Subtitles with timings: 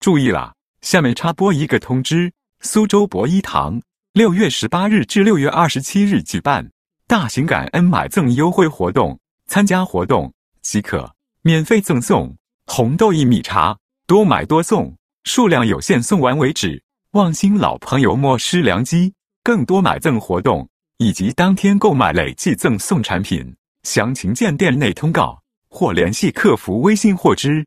[0.00, 3.82] 注意了，下面插播一个通知：苏州博一堂
[4.12, 6.70] 六月十八日至六月二十七日举办
[7.06, 10.32] 大型感恩买赠优惠活动，参加活动
[10.62, 13.76] 即可免费赠送红豆薏米茶，
[14.06, 16.82] 多买多送，数量有限，送完为止。
[17.12, 20.68] 望新老朋友莫失良机，更多买赠活动
[20.98, 27.66] 以及当天购买累计赠送产品，详情见店内通告或联系客服微信获知。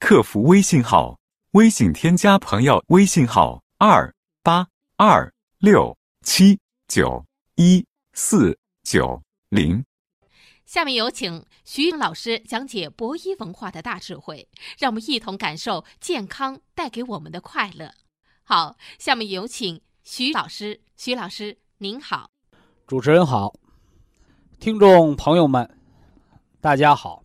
[0.00, 1.18] 客服微信号：
[1.52, 4.10] 微信添加朋友微信号二
[4.42, 4.66] 八
[4.96, 7.22] 二六七九
[7.56, 7.84] 一
[8.14, 9.20] 四九
[9.50, 9.84] 零。
[10.64, 14.48] 下面有请徐老师讲解博一文化的大智慧，
[14.78, 17.92] 让我们一同感受健康带给我们的快乐。
[18.44, 20.80] 好，下面有请徐老师。
[20.96, 22.30] 徐老师，您好。
[22.86, 23.52] 主持人好，
[24.58, 25.68] 听众朋友们，
[26.62, 27.22] 大家好。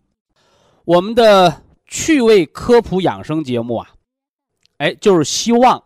[0.84, 3.94] 我们的趣味科普养生节目啊，
[4.78, 5.84] 哎，就是希望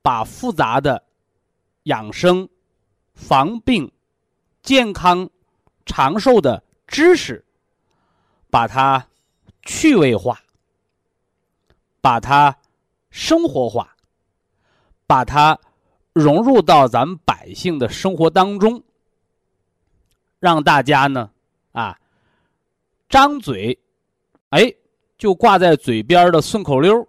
[0.00, 1.02] 把复杂的
[1.82, 2.48] 养生、
[3.12, 3.90] 防病、
[4.62, 5.28] 健康、
[5.84, 7.44] 长寿的知识，
[8.48, 9.06] 把它
[9.62, 10.40] 趣味化，
[12.00, 12.56] 把它
[13.10, 13.94] 生活化。
[15.10, 15.58] 把它
[16.12, 18.82] 融入到咱们百姓的生活当中，
[20.38, 21.30] 让大家呢
[21.72, 21.98] 啊
[23.08, 23.78] 张嘴，
[24.50, 24.70] 哎，
[25.16, 27.08] 就挂在嘴边的顺口溜，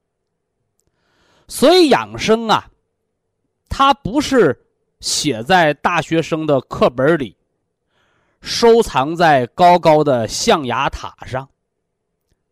[1.51, 2.71] 所以养生啊，
[3.67, 4.57] 它不是
[5.01, 7.35] 写在大学生的课本里，
[8.39, 11.49] 收藏在高高的象牙塔上，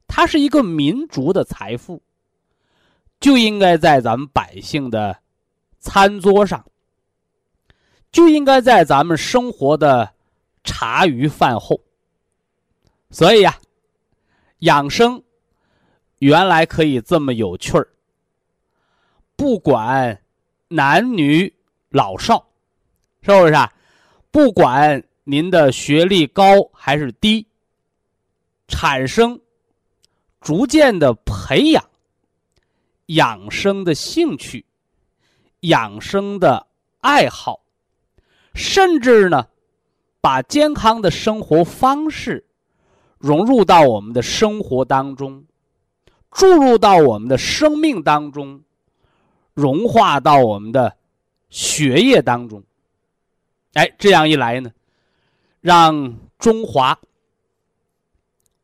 [0.06, 2.04] 它是一个民族的财富。
[3.22, 5.18] 就应该在咱们百姓的
[5.80, 6.66] 餐桌上，
[8.12, 10.12] 就应该在咱们生活的
[10.66, 11.80] 茶余饭后。
[13.12, 13.58] 所以呀，
[14.60, 15.24] 养生
[16.18, 17.88] 原来可以这么有趣儿。
[19.40, 20.22] 不管
[20.68, 21.54] 男女
[21.92, 22.46] 老少，
[23.22, 23.72] 是不是啊？
[24.32, 27.48] 不管您的学历高还是低，
[28.68, 29.40] 产生
[30.42, 31.82] 逐渐的培养。
[33.06, 34.66] 养生的兴趣，
[35.62, 36.68] 养生的
[37.00, 37.62] 爱好，
[38.54, 39.48] 甚至呢，
[40.20, 42.46] 把健康的生活方式
[43.18, 45.46] 融入到我们的生活当中，
[46.30, 48.62] 注入到我们的生命当中，
[49.59, 50.96] 融化到我们的
[51.50, 52.64] 血液当中。
[53.74, 54.72] 哎，这样一来呢，
[55.62, 57.00] 让中华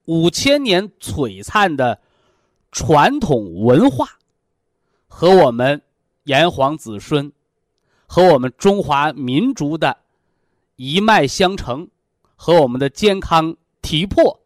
[0.05, 1.99] 五千年璀璨的
[2.71, 4.07] 传统文化。
[5.07, 5.81] 和我们
[6.25, 7.31] 炎黄子孙，
[8.05, 9.99] 和我们中华民族的
[10.75, 11.87] 一脉相承，
[12.35, 14.41] 和我们的健康体魄，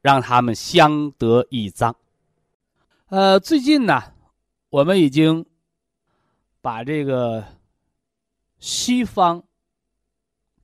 [0.00, 1.96] 让他们相得益彰。
[3.08, 4.00] 呃，最近呢，
[4.70, 5.44] 我们已经
[6.62, 7.44] 把这个
[8.58, 9.44] 西方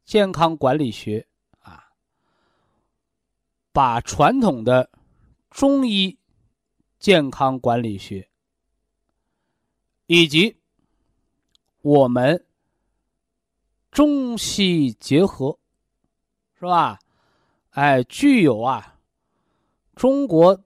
[0.05, 1.29] 健康管理学
[1.59, 1.91] 啊，
[3.73, 4.89] 把传统的
[5.51, 6.17] 中医
[6.99, 8.27] 健康管理学。
[10.07, 10.57] 以及
[11.83, 12.47] 我们
[13.91, 15.59] 中西结合，
[16.59, 16.99] 是吧？
[17.71, 18.99] 哎，具有啊
[19.95, 20.65] 中国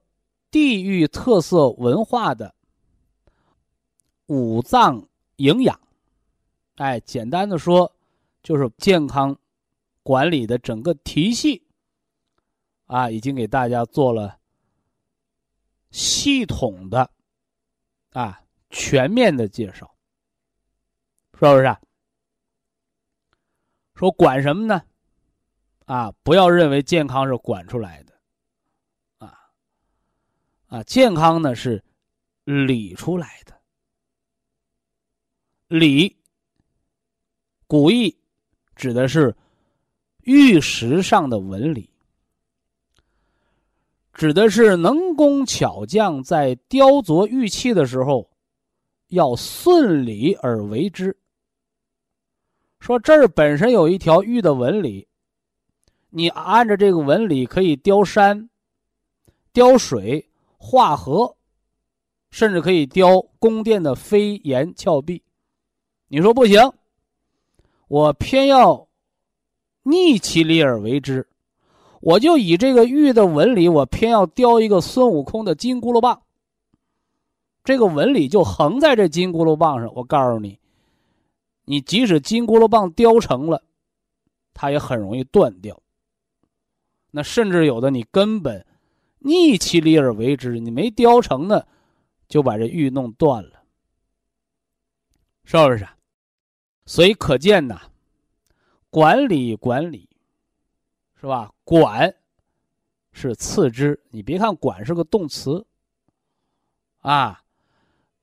[0.49, 2.55] 地域特色文化的
[4.27, 5.79] 五脏营养，
[6.75, 7.95] 哎，简单的说
[8.41, 9.37] 就是健康
[10.03, 11.65] 管理的整个体系
[12.85, 14.39] 啊，已经给大家做了
[15.91, 17.09] 系统的
[18.11, 18.39] 啊。
[18.75, 19.95] 全面的介绍，
[21.35, 21.77] 是不是？
[23.93, 24.81] 说管什么呢？
[25.85, 28.19] 啊，不要认为健康是管出来的，
[29.19, 29.37] 啊，
[30.65, 31.83] 啊，健康呢是
[32.45, 33.61] 理出来的。
[35.79, 36.15] 理，
[37.67, 38.15] 古意
[38.75, 39.35] 指的是
[40.21, 41.89] 玉石上的纹理，
[44.13, 48.29] 指的是能工巧匠在雕琢玉器的时候。
[49.09, 51.15] 要顺理而为之。
[52.79, 55.07] 说这儿本身有一条玉的纹理，
[56.09, 58.49] 你按照这个纹理可以雕山、
[59.51, 60.27] 雕水、
[60.57, 61.37] 画河，
[62.31, 65.21] 甚至可以雕宫殿的飞檐峭壁。
[66.13, 66.71] 你说不行，
[67.87, 68.87] 我偏要
[69.81, 71.27] 逆其理而为之，
[72.01, 76.21] 我就以这个玉的纹理，我偏要雕一个孙悟空的金箍噜棒。
[77.63, 79.91] 这个纹理就横在这金箍噜棒上。
[79.95, 80.59] 我告诉你，
[81.65, 83.63] 你即使金箍噜棒雕成了，
[84.53, 85.81] 它也很容易断掉。
[87.09, 88.63] 那甚至有的你根本
[89.17, 91.65] 逆其理而为之，你没雕成呢，
[92.27, 93.63] 就把这玉弄断了，
[95.43, 95.87] 是不是？
[96.85, 97.81] 所以可见呐，
[98.89, 100.09] 管理管理，
[101.19, 101.51] 是吧？
[101.63, 102.15] 管
[103.11, 104.01] 是次之。
[104.09, 105.65] 你别看管是个动词，
[106.99, 107.43] 啊，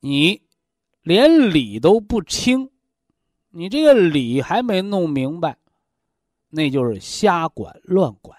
[0.00, 0.42] 你
[1.02, 2.70] 连理都不清，
[3.48, 5.56] 你这个理还没弄明白，
[6.48, 8.38] 那就是瞎管乱管。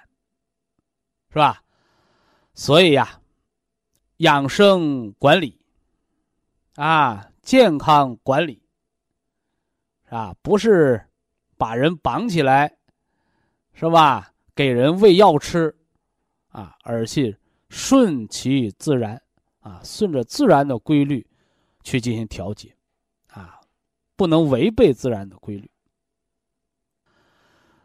[1.30, 1.64] 是吧？
[2.54, 3.22] 所以呀，
[4.18, 5.58] 养生管理
[6.76, 8.61] 啊，健康管理
[10.12, 10.36] 啊？
[10.42, 11.04] 不是
[11.58, 12.72] 把人绑起来，
[13.74, 14.32] 是吧？
[14.54, 15.76] 给人喂药吃
[16.50, 17.36] 啊，而是
[17.70, 19.20] 顺其自然
[19.62, 21.26] 啊，顺着自然的规律
[21.82, 22.76] 去进行调节
[23.28, 23.60] 啊，
[24.16, 25.72] 不能违背自然的规律。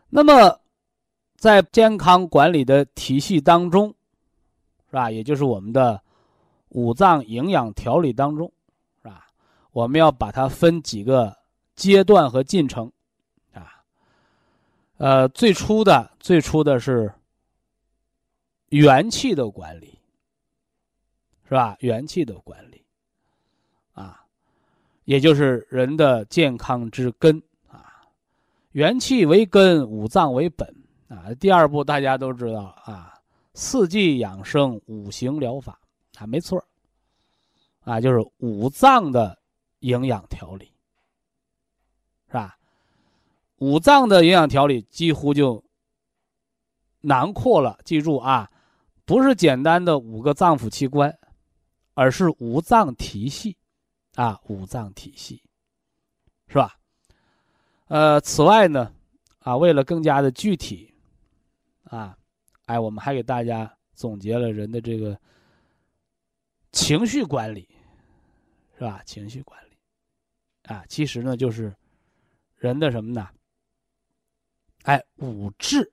[0.09, 0.61] 那么。
[1.39, 3.95] 在健康管理的体系当中，
[4.89, 5.11] 是吧？
[5.11, 6.03] 也就是我们的
[6.71, 8.51] 五脏营养调理当中，
[8.97, 9.27] 是吧？
[9.71, 11.37] 我们要把它分几个
[11.77, 12.91] 阶段和进程，
[13.53, 13.85] 啊，
[14.97, 17.13] 呃，最初的最初的是
[18.71, 19.99] 元气的管理，
[21.45, 21.77] 是吧？
[21.81, 22.85] 元气的管理，
[23.93, 24.25] 啊，
[25.05, 28.03] 也就是人的健康之根啊，
[28.73, 30.75] 元气为根，五脏为本。
[31.09, 33.15] 啊，第二步大家都知道啊，
[33.55, 35.79] 四季养生、五行疗法
[36.19, 36.61] 啊，没错
[37.85, 39.39] 啊，就是五脏的
[39.79, 40.69] 营养调理，
[42.29, 42.59] 是吧？
[43.59, 45.65] 五脏的营养调理几乎就
[47.01, 47.79] 囊括了。
[47.85, 48.51] 记住啊，
[49.05, 51.17] 不是简单的五个脏腑器官，
[51.95, 53.57] 而是五脏体系
[54.15, 55.43] 啊，五脏体系，
[56.49, 56.77] 是吧？
[57.89, 58.93] 呃，此外呢，
[59.39, 60.93] 啊，为了更加的具体。
[61.85, 62.19] 啊，
[62.65, 65.17] 哎，我们还给大家总结了人的这个
[66.73, 67.69] 情绪管理，
[68.77, 69.01] 是吧？
[69.07, 69.77] 情绪管理，
[70.65, 71.73] 啊，其实呢就是
[72.67, 73.31] 人的什么呢？
[74.83, 75.93] 哎，五志，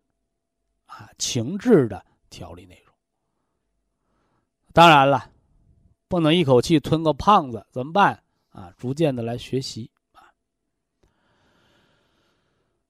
[0.87, 2.93] 啊，情志的调理内容。
[4.73, 5.31] 当然了，
[6.07, 8.23] 不能一口气吞个胖子，怎么办？
[8.49, 10.33] 啊，逐渐的来学习啊。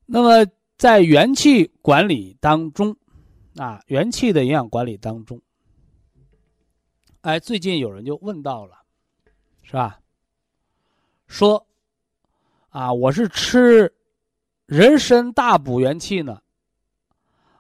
[0.06, 0.50] 那么。
[0.76, 2.98] 在元气管理当中，
[3.56, 5.40] 啊，元气的营养管理当中，
[7.22, 8.84] 哎，最近有人就问到了，
[9.62, 10.02] 是吧？
[11.28, 11.66] 说，
[12.74, 13.94] 啊，我是吃
[14.66, 16.42] 人参大补元气呢，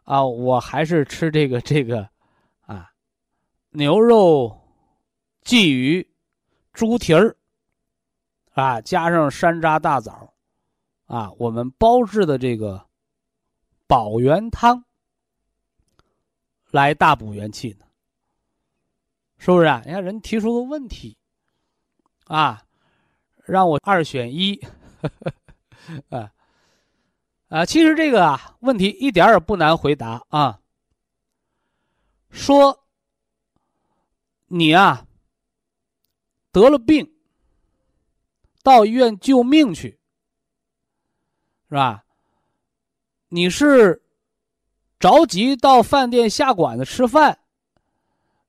[0.05, 2.09] 啊，我还是吃这个这个，
[2.61, 2.91] 啊，
[3.69, 4.59] 牛肉、
[5.43, 6.11] 鲫鱼、
[6.73, 7.37] 猪蹄儿，
[8.53, 10.33] 啊，加上山楂、大枣，
[11.05, 12.85] 啊，我们包制的这个。
[13.85, 14.85] 保元汤
[16.71, 17.85] 来大补元气呢，
[19.37, 19.83] 是不是啊？
[19.85, 21.15] 你看人提出个问题，
[22.25, 22.63] 啊，
[23.45, 24.59] 让我二选一，
[26.09, 26.31] 啊
[27.49, 30.59] 啊，其实这个啊问题一点也不难回答啊。
[32.31, 32.85] 说
[34.47, 35.05] 你啊
[36.51, 37.11] 得了病，
[38.63, 39.99] 到医院救命去，
[41.69, 42.05] 是吧？
[43.29, 44.01] 你是
[44.99, 47.39] 着急到饭店下馆子吃饭，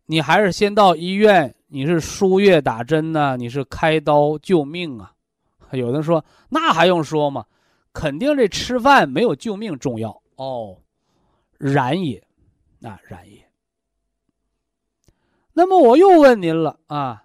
[0.07, 1.55] 你还是先到医院？
[1.69, 3.37] 你是输液打针呢？
[3.37, 5.14] 你是开刀救命啊？
[5.77, 7.47] 有的说那还用说吗？
[7.93, 10.79] 肯定这吃饭没有救命重要哦，
[11.59, 12.27] 然也，
[12.83, 13.49] 啊然也。
[15.53, 17.25] 那么我又问您了啊，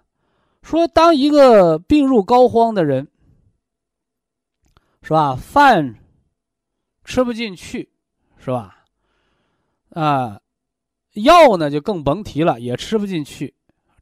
[0.62, 3.08] 说当一个病入膏肓的人，
[5.02, 5.34] 是吧？
[5.34, 5.96] 饭。
[7.02, 7.90] 吃不进去，
[8.36, 8.84] 是吧？
[9.88, 10.40] 啊，
[11.14, 13.52] 药呢就更甭提了，也吃不进去，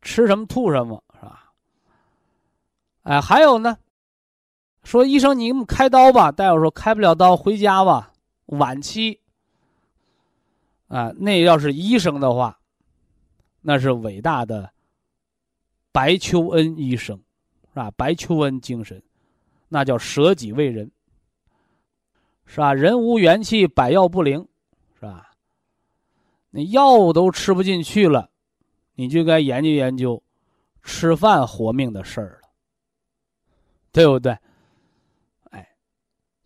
[0.03, 1.55] 吃什么吐什么，是吧？
[3.05, 3.79] 哎，还有呢，
[4.83, 6.33] 说医生，你开刀吧。
[6.33, 8.13] 大夫说开不了刀，回家吧。
[8.47, 9.21] 晚期，
[10.89, 12.59] 啊，那要是医生的话，
[13.61, 14.71] 那是伟大的
[15.93, 17.17] 白求恩医生，
[17.71, 17.91] 是吧？
[17.91, 19.03] 白求恩精神，
[19.69, 20.91] 那叫舍己为人。
[22.51, 22.73] 是吧？
[22.73, 24.49] 人无元气，百药不灵，
[24.95, 25.33] 是吧？
[26.49, 28.31] 那药都吃不进去了，
[28.95, 30.23] 你就该研究研究，
[30.83, 32.49] 吃饭活命的事儿了，
[33.93, 34.39] 对不对？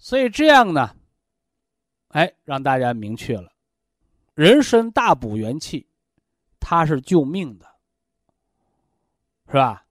[0.03, 0.97] 所以这样呢，
[2.09, 3.53] 哎，让大家明确了，
[4.35, 5.87] 人参大补元气，
[6.59, 7.67] 它是救命的，
[9.47, 9.87] 是吧？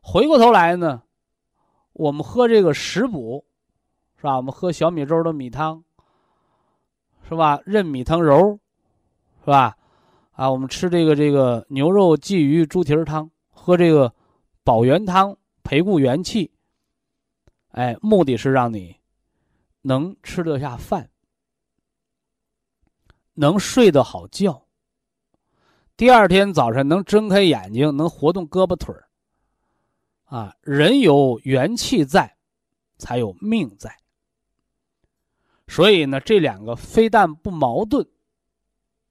[0.00, 1.02] 回过头来呢，
[1.92, 3.44] 我们喝这个食补，
[4.16, 4.36] 是吧？
[4.36, 5.82] 我们喝小米粥的米汤，
[7.28, 7.60] 是吧？
[7.66, 8.60] 任米汤揉，
[9.40, 9.76] 是吧？
[10.34, 14.14] 啊，我们吃这个这个牛肉鲫鱼猪蹄汤，喝这个
[14.62, 16.52] 保元汤培固元气。
[17.72, 18.96] 哎，目的是让你
[19.82, 21.10] 能吃得下饭，
[23.34, 24.66] 能睡得好觉，
[25.96, 29.08] 第二天早晨能睁开眼睛，能活动胳膊腿儿。
[30.24, 32.36] 啊，人有元气在，
[32.96, 33.94] 才有命在。
[35.68, 38.06] 所以呢，这两个非但不矛盾，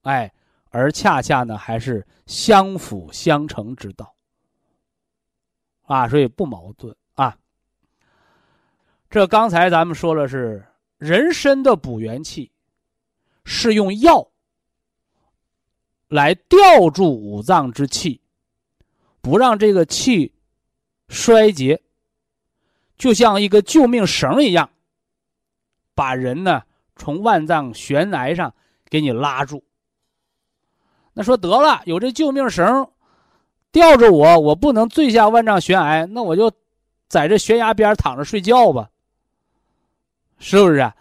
[0.02, 0.34] 哎，
[0.70, 4.14] 而恰恰呢还是相辅相成之道。
[5.82, 6.96] 啊，所以不矛盾。
[9.12, 10.64] 这刚才咱们说了是
[10.96, 12.50] 人参的补元气，
[13.44, 14.26] 是用药
[16.08, 18.18] 来吊住五脏之气，
[19.20, 20.32] 不让这个气。
[21.08, 21.82] 衰竭，
[22.96, 24.70] 就像一个救命绳一样，
[25.94, 26.62] 把人呢
[26.96, 28.54] 从万丈悬崖上
[28.88, 29.62] 给你拉住。
[31.12, 32.90] 那说得了，有这救命绳
[33.70, 36.50] 吊着我，我不能坠下万丈悬崖，那我就
[37.08, 38.88] 在这悬崖边躺着睡觉吧，
[40.42, 40.94] 是不是啊？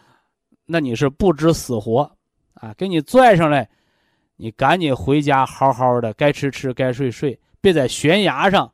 [0.68, 2.16] 那你是不知死活
[2.54, 2.72] 啊！
[2.78, 3.68] 给你拽上来，
[4.36, 8.72] 你赶紧回家好好的，该吃吃，该睡睡，别在悬崖上。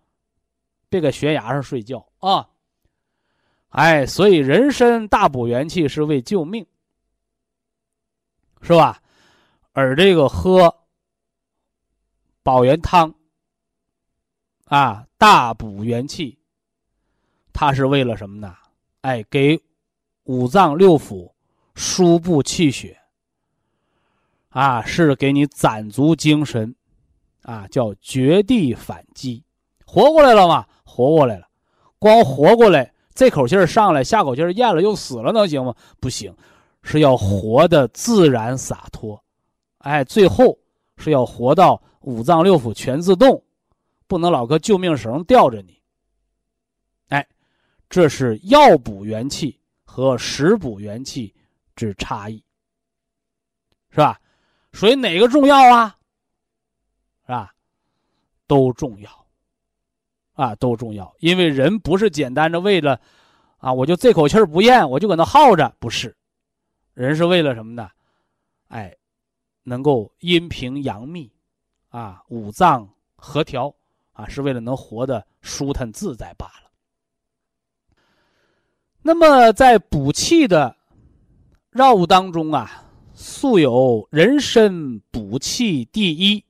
[0.90, 2.48] 别搁悬崖上睡觉啊！
[3.70, 6.66] 哎，所以人参大补元气是为救命，
[8.62, 9.02] 是吧？
[9.72, 10.74] 而这个喝
[12.44, 13.14] 保元汤
[14.66, 16.38] 啊，大补元气，
[17.54, 18.54] 它是为了什么呢？
[19.02, 19.62] 哎，给
[20.28, 21.32] 五脏六腑
[21.74, 22.98] 输布气血
[24.50, 26.76] 啊，是给你攒足精神
[27.44, 29.44] 啊，叫绝地反击，
[29.86, 30.66] 活过来了吗？
[30.84, 31.48] 活过来了，
[31.98, 35.74] 光活过来，这口气儿上来，下口气儿咽了又死了，能行吗？
[36.02, 36.36] 不行，
[36.82, 39.24] 是要活的自然洒脱，
[39.78, 40.60] 哎，最后
[40.98, 43.42] 是要活到五脏六腑全自动，
[44.08, 45.80] 不能老搁救命绳吊着你。
[47.08, 47.26] 哎，
[47.90, 49.58] 这是药补元气
[49.98, 51.34] 和食补元气
[51.76, 52.44] 之差异，
[53.90, 54.22] 是吧？
[54.72, 55.98] 所以哪个重要啊？
[57.26, 57.52] 是吧？
[58.46, 59.28] 都重要。
[60.34, 63.02] 啊，都重要，因为人不是简单的为了，
[63.58, 66.16] 啊，我就这口气儿不咽，我就搁那耗着，不是，
[66.94, 67.90] 人是为了什么呢？
[68.68, 68.96] 哎，
[69.64, 71.34] 能够阴平阳秘，
[71.90, 73.76] 啊，五脏合调，
[74.12, 76.67] 啊，是为了能活得舒坦自在罢了。
[79.08, 80.76] 那么在补气的
[81.76, 82.84] 药物当中啊，
[83.14, 86.44] 素有人参补气第一，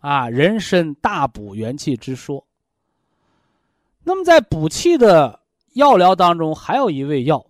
[0.00, 2.46] 啊，人参大补元气之说。
[4.04, 5.40] 那么，在补气的
[5.72, 7.46] 药疗当中，还有一味药，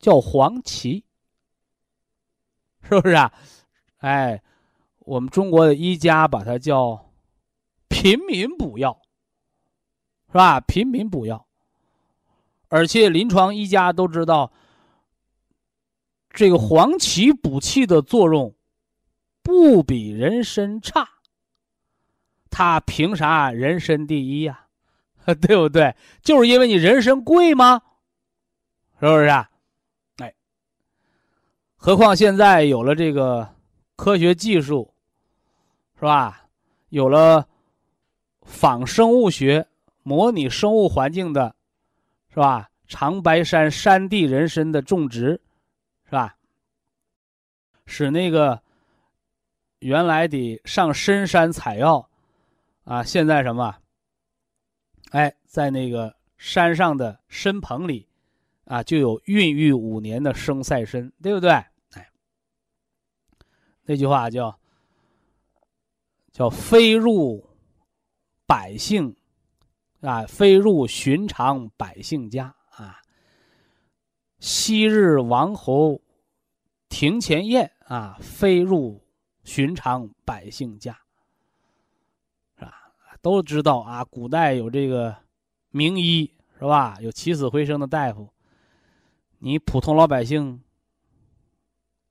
[0.00, 1.04] 叫黄芪，
[2.82, 3.32] 是不是啊？
[3.98, 4.42] 哎，
[4.98, 7.12] 我们中国的医家把它叫
[7.86, 9.00] 平民补药，
[10.26, 10.58] 是吧？
[10.58, 11.46] 平民补药，
[12.68, 14.52] 而且临床医家都知道，
[16.30, 18.54] 这个黄芪补气的作用
[19.42, 21.08] 不比人参差，
[22.50, 24.66] 它凭啥人参第一呀？
[25.40, 25.94] 对不对？
[26.22, 27.82] 就是因为你人参贵吗？
[29.00, 29.50] 是不是啊？
[30.16, 30.34] 哎，
[31.76, 33.54] 何况现在有了这个
[33.96, 34.92] 科学技术，
[35.94, 36.46] 是吧？
[36.88, 37.46] 有了
[38.42, 39.66] 仿生物学、
[40.02, 41.54] 模拟生物环境的，
[42.38, 42.70] 是吧？
[42.86, 45.40] 长白山山地人参的种植，
[46.04, 46.36] 是吧？
[47.84, 48.62] 使那个
[49.80, 52.08] 原来得上深山采药，
[52.84, 53.76] 啊，现在什么？
[55.10, 58.06] 哎，在那个山上的参棚里，
[58.66, 61.50] 啊，就有孕育五年的生赛参，对不对？
[61.50, 62.08] 哎，
[63.82, 64.56] 那句话叫
[66.30, 67.44] “叫飞入
[68.46, 69.16] 百姓
[70.00, 73.00] 啊，飞入寻常百姓家啊。
[74.38, 76.00] 昔日王侯
[76.88, 79.02] 庭前宴啊，飞入
[79.42, 80.96] 寻常百姓家。”
[82.56, 85.16] 是吧都知道啊，古代有这个
[85.70, 86.98] 名医是吧？
[87.00, 88.32] 有起死回生的大夫，
[89.38, 90.62] 你普通老百姓，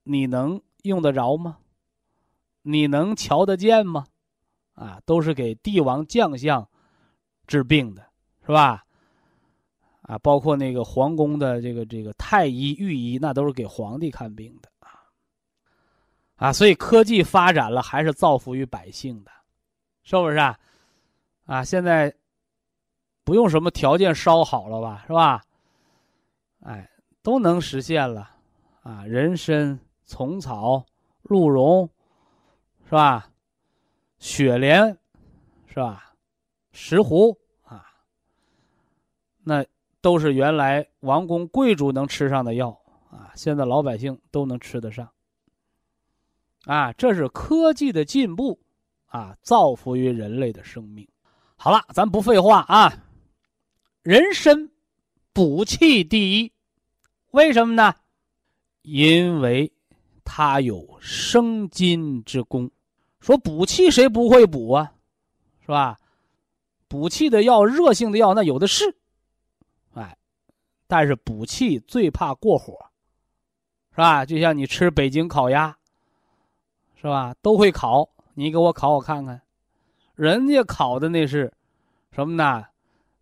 [0.04, 1.60] 你能用得着吗？
[2.64, 4.06] 你能瞧得见吗？
[4.74, 6.70] 啊，都是给帝王将相
[7.48, 8.06] 治病的，
[8.46, 8.84] 是吧？
[10.02, 15.04] 啊，包括那个皇宫的这个这个太医、御医，那都是给皇帝看病的啊。
[16.36, 19.32] 啊，所以科技发展了，还是造福于百姓的，
[20.04, 20.58] 是不是啊？
[21.46, 22.14] 啊，现在
[23.24, 25.42] 不用什么条件稍好了吧，是吧？
[26.62, 26.90] 哎，
[27.22, 28.30] 都能实现了
[28.84, 30.86] 啊，人参、虫草、
[31.24, 31.90] 鹿茸，
[32.86, 33.30] 是吧？
[34.20, 34.98] 雪莲，
[35.68, 36.07] 是吧？
[36.78, 37.84] 石斛啊，
[39.44, 39.66] 那。
[40.00, 42.70] 都是原来王公贵族能吃上的药
[43.10, 45.10] 啊，现在老百姓都能吃得上。
[46.66, 48.58] 啊，这是科技的进步
[49.08, 51.06] 啊，造福于人类的生命。
[51.58, 52.94] 好了，咱不废话啊，
[54.04, 54.70] 人参
[55.34, 56.54] 补气第一，
[57.32, 57.94] 为什么呢？
[58.84, 59.70] 因为
[60.24, 62.70] 它有生津之功。
[63.20, 64.94] 说补气谁不会补啊？
[65.62, 66.00] 是吧？
[66.88, 68.96] 补气的药，热性的药那有的是。
[69.94, 70.18] 哎
[70.88, 72.74] 但是补气最怕过火，
[73.92, 74.26] 是吧？
[74.26, 75.78] 就像你吃北京烤鸭，
[76.96, 77.36] 是吧？
[77.42, 79.42] 都会烤，你给我烤我看看，
[80.16, 81.54] 人家烤的那是
[82.12, 82.66] 什么呢？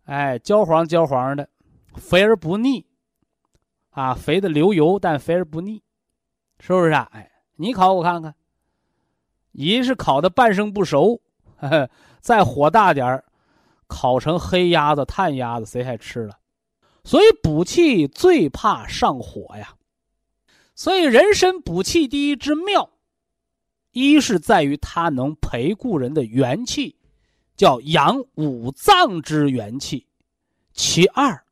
[0.04, 1.48] 哎，焦黄焦黄的，
[1.96, 2.86] 肥而不腻，
[3.90, 5.82] 啊，肥的流油，但肥而不腻，
[6.60, 7.08] 是不是啊？
[7.12, 8.32] 哎，你烤我看看，
[9.50, 11.20] 一是烤的半生不熟，
[12.22, 13.24] 再火大点儿，
[13.86, 16.38] 烤成黑鸭子、炭鸭子，谁还吃了？
[17.04, 19.76] 所以补气最怕上火呀，
[20.74, 22.90] 所以人参补气第一之妙，
[23.92, 26.96] 一是在于它能培固人的元气，
[27.56, 30.06] 叫养五脏之元气；
[30.72, 31.44] 其二，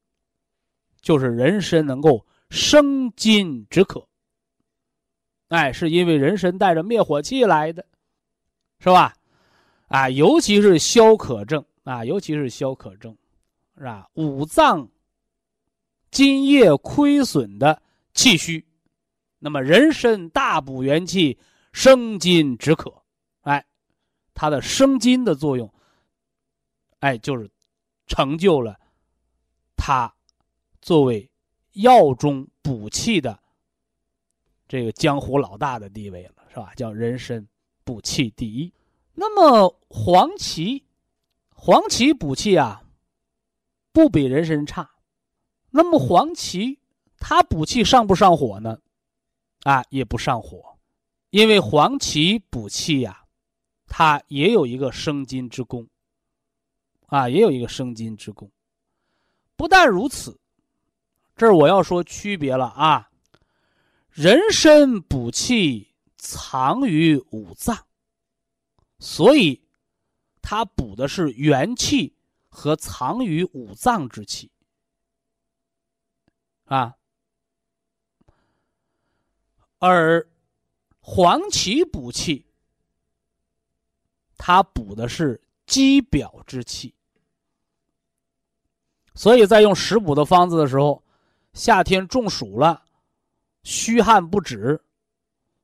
[1.00, 4.08] 就是人参能够生津止渴。
[5.48, 7.86] 哎，是因为人参带着灭火器来的，
[8.80, 9.14] 是吧？
[9.86, 13.16] 啊，尤其是消渴症啊，尤其是消渴症，
[13.78, 14.10] 是吧？
[14.14, 14.88] 五脏。
[16.10, 18.64] 津液亏损的气虚，
[19.40, 21.36] 那么人参大补元气、
[21.72, 23.02] 生津止渴，
[23.40, 23.66] 哎，
[24.32, 25.68] 它的生津的作用，
[27.00, 27.50] 哎，就是
[28.06, 28.78] 成就了
[29.76, 30.14] 它
[30.80, 31.28] 作为
[31.72, 33.36] 药中补气的
[34.68, 36.72] 这个江湖老大的地位了，是吧？
[36.76, 37.44] 叫人参
[37.82, 38.72] 补气第一。
[39.14, 40.83] 那么黄芪，
[41.66, 42.84] 黄芪补气啊，
[43.90, 44.90] 不比人参差。
[45.70, 46.78] 那么黄芪
[47.16, 48.78] 它补气上不上火呢？
[49.62, 50.78] 啊，也不上火，
[51.30, 53.24] 因为黄芪补气呀，
[53.86, 55.88] 它也有一个生津之功。
[57.06, 58.52] 啊，也有一个生津之功。
[59.56, 60.38] 不但如此，
[61.34, 63.08] 这儿我要说区别了啊。
[64.10, 67.86] 人参补气藏于五脏，
[68.98, 69.63] 所以
[70.46, 72.14] 它补的是元气
[72.50, 74.50] 和藏于五脏之气。
[76.66, 76.94] 啊，
[79.78, 80.28] 而
[81.00, 82.46] 黄芪补气，
[84.36, 86.94] 它补的是肌表之气，
[89.14, 91.02] 所以在用食补的方子的时候，
[91.54, 92.86] 夏天中暑了，
[93.62, 94.82] 虚汗不止，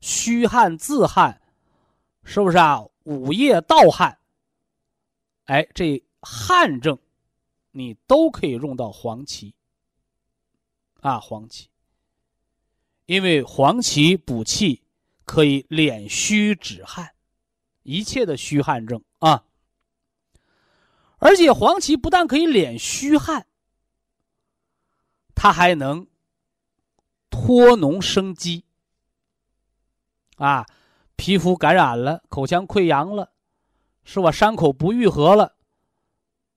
[0.01, 1.43] 虚汗自汗，
[2.25, 2.83] 是不是啊？
[3.05, 4.20] 午夜盗汗，
[5.51, 6.97] 哎，这汗症，
[7.73, 9.53] 你都可以用到黄芪。
[11.01, 11.69] 啊，黄芪，
[13.07, 14.85] 因为黄芪补气，
[15.25, 17.17] 可以敛虚止汗，
[17.83, 19.45] 一切的虚汗症啊。
[21.19, 23.49] 而且黄芪不但可以敛虚汗，
[25.35, 26.07] 它还能
[27.29, 28.65] 脱脓生肌。
[30.37, 30.65] 啊，
[31.17, 33.33] 皮肤感染了，口腔溃疡了，
[34.05, 34.31] 是吧？
[34.33, 35.55] 伤口不愈合了，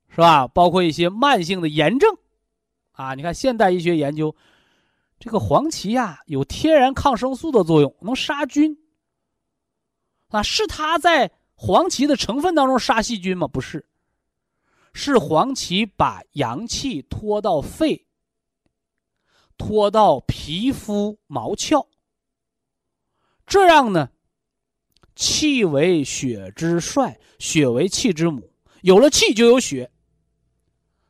[0.09, 0.47] 是吧？
[0.47, 2.15] 包括一些慢性的炎症。
[2.93, 4.35] 啊，你看现代医学研究，
[5.19, 8.77] 这个黄芪呀有天然抗生素的作用，能杀菌。
[10.29, 13.47] 啊，是它在黄芪的成分当中杀细菌吗？
[13.47, 13.87] 不是，
[14.93, 18.05] 是黄芪把阳气拖到肺，
[19.57, 21.87] 拖到皮肤毛窍，
[23.45, 24.09] 这样呢，
[25.15, 29.89] 气为血之帅，血为气之母，有了气就有血。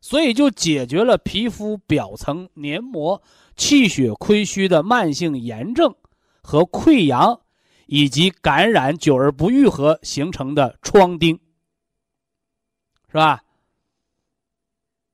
[0.01, 3.21] 所以就解决了皮肤表层黏膜
[3.55, 5.95] 气血亏虚的慢性炎症
[6.41, 7.39] 和溃疡，
[7.85, 11.39] 以及感染久而不愈合形成的疮疔，
[13.07, 13.43] 是吧？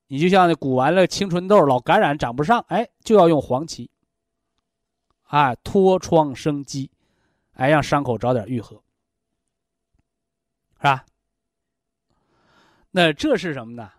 [0.08, 3.92] 你就像那鼓完了青春痘老感染长不上，哎，就要用黄芪，
[5.22, 6.90] 啊，脱疮生机，
[7.60, 8.82] 哎，让伤口早点愈合，
[10.78, 11.06] 是吧？
[12.90, 13.92] 那这是什么呢？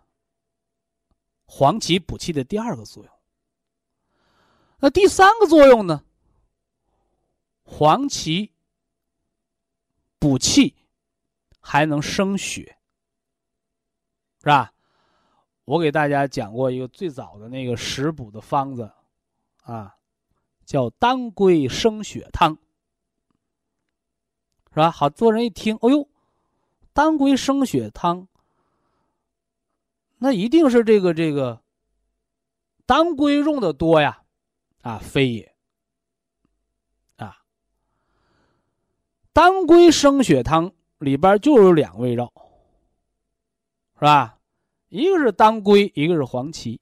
[1.45, 3.15] 黄芪补气的第二个作用。
[4.79, 6.03] 那第三个作用呢？
[7.63, 8.51] 黄芪
[10.19, 10.75] 补气，
[11.61, 12.79] 还能生血，
[14.39, 14.73] 是吧？
[15.67, 18.91] 我给大家讲过一个最早的那个食补的方子，
[19.65, 19.95] 啊，
[20.65, 22.57] 叫当归生血汤，
[24.71, 24.91] 是吧？
[24.91, 26.09] 好多人一听，哎呦，
[26.93, 28.27] 当归生血汤，
[30.19, 31.61] 那一定是这个这个
[32.87, 34.23] 当归用的多呀。
[34.83, 35.55] 啊，非也。
[37.17, 37.37] 啊，
[39.33, 42.33] 当归生血汤里边就有两味药，
[43.95, 44.39] 是吧？
[44.89, 46.81] 一个是当归，一个是黄芪。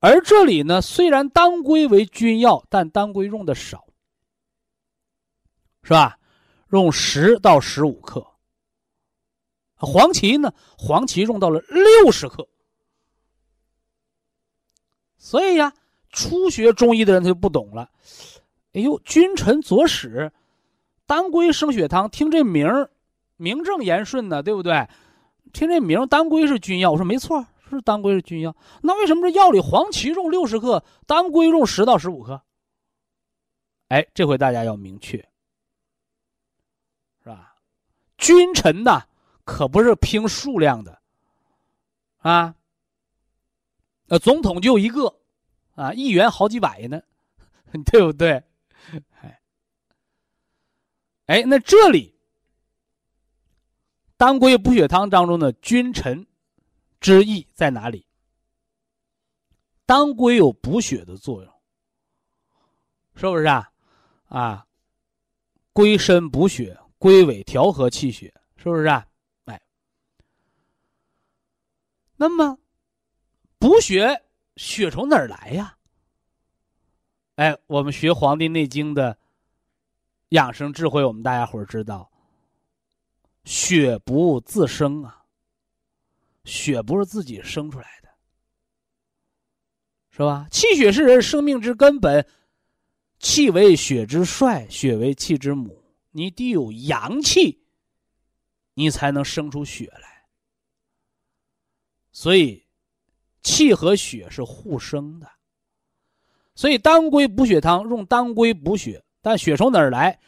[0.00, 3.83] 而这里呢，虽然当归为君药，但当归用的少，
[5.84, 6.18] 是吧？
[6.70, 8.26] 用十到十五克。
[9.76, 12.48] 黄芪呢，黄芪用到了六十克。
[15.16, 15.72] 所以呀。
[16.16, 17.90] 初学中医的人他就不懂了，
[18.72, 20.30] 哎呦，君臣佐使，
[21.06, 22.88] 当归生血汤，听这名儿
[23.36, 24.86] 名正言顺的，对不对？
[25.52, 28.54] 听这名当归是君药，我说没错，是当归是君药。
[28.80, 32.40] 那为什么这药里黄芪用六十克，当归用十到十五克？
[33.88, 35.28] 哎，这回大家要明确，
[38.24, 39.06] 君臣呐，
[39.44, 40.98] 可不是拼数量的，
[42.18, 42.54] 啊，
[44.08, 45.14] 呃，总统就一个。
[45.74, 47.02] 啊，议员好几百呢，
[47.90, 48.40] 对不对？
[49.20, 49.40] 哎，
[51.26, 52.16] 哎，那这里
[54.16, 56.24] 当归补血汤当中的君臣
[57.00, 58.06] 之意在哪里？
[59.84, 61.52] 当归有补血的作用，
[63.16, 63.68] 是不是啊？
[64.28, 64.64] 啊，
[65.72, 69.06] 归身补血，归尾调和气血，是不是啊？
[69.44, 69.60] 哎，
[72.16, 72.58] 那么
[73.58, 74.22] 补血。
[74.56, 75.76] 血从哪儿来呀？
[77.34, 79.18] 哎，我们学《黄帝内经》的
[80.30, 82.10] 养生智慧，我们大家伙儿知道，
[83.44, 85.26] 血不自生啊，
[86.46, 88.08] 血不是自己生出来的，
[90.10, 90.48] 是吧？
[90.50, 92.26] 气血是人生命之根本，
[93.18, 95.83] 气为血之帅，血为气之母。
[96.16, 97.62] 你得有阳气，
[98.72, 100.24] 你才能生出血来。
[102.10, 102.62] 所以。
[103.46, 105.30] 气和血是互生的，
[106.54, 110.18] 所以当归补血汤用当归补血，但血从哪儿来？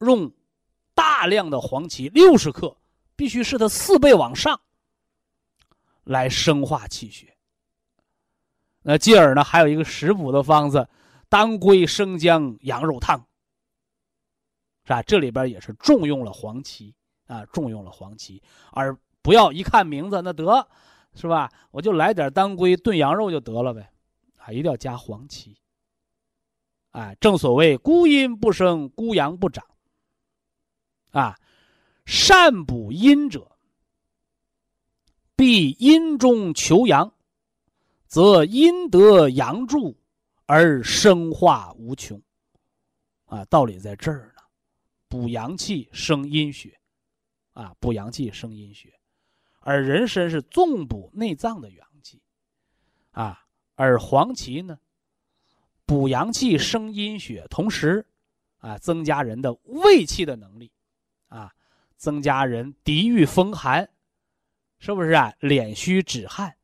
[0.00, 0.30] 用
[0.92, 2.76] 大量的黄芪六十克，
[3.16, 4.60] 必须是它四倍往上，
[6.04, 7.38] 来生化气血。
[8.82, 10.86] 那继而呢，还有一个食补的方子，
[11.30, 13.26] 当归生姜羊肉汤，
[14.88, 15.02] 是吧？
[15.02, 16.94] 这里边也是重用了黄芪
[17.26, 20.66] 啊，重用了黄芪，而不要一看名字那得。
[21.14, 21.50] 是吧？
[21.72, 23.90] 我就来点当归炖羊肉就得了呗，
[24.36, 25.58] 啊，一定要加黄芪。
[26.90, 29.64] 啊，正所谓孤阴不生，孤阳不长。
[31.10, 31.36] 啊，
[32.04, 33.50] 善补阴者，
[35.34, 37.12] 必阴中求阳，
[38.06, 39.96] 则阴得阳助，
[40.46, 42.20] 而生化无穷。
[43.24, 44.37] 啊，道理在这儿呢，
[45.08, 46.78] 补阳气生阴血，
[47.52, 48.92] 啊，补阳气生阴血。
[49.60, 52.22] 而人参是纵补内脏的阳气，
[53.10, 53.44] 啊，
[53.74, 54.78] 而黄芪呢，
[55.84, 58.06] 补阳气生阴血，同时，
[58.58, 60.72] 啊，增加人的胃气的能力，
[61.26, 61.52] 啊，
[61.96, 63.90] 增加人抵御风寒，
[64.78, 65.34] 是不是啊？
[65.40, 66.56] 敛虚止汗，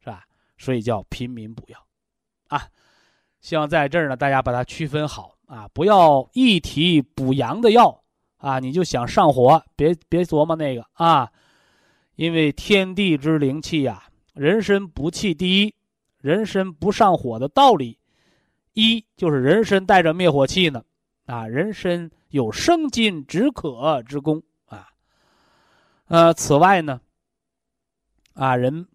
[0.00, 0.26] 是吧？
[0.56, 1.86] 所以叫平民补药，
[2.48, 2.68] 啊，
[3.40, 8.04] 希望在这儿呢，大家把它区分好啊，不要一提补阳的药
[8.36, 11.32] 啊，你就想上火，别别琢磨那个啊。
[12.16, 15.32] 因为天地之灵气呀，人参补气。
[15.32, 15.74] 第一，
[16.18, 17.98] 人参不上火的道理，
[18.74, 20.84] 一就是人参带着灭火器呢，
[21.24, 24.88] 啊，人参有生津止渴之功啊。
[26.08, 27.00] 呃，此外呢，
[28.34, 28.86] 啊，人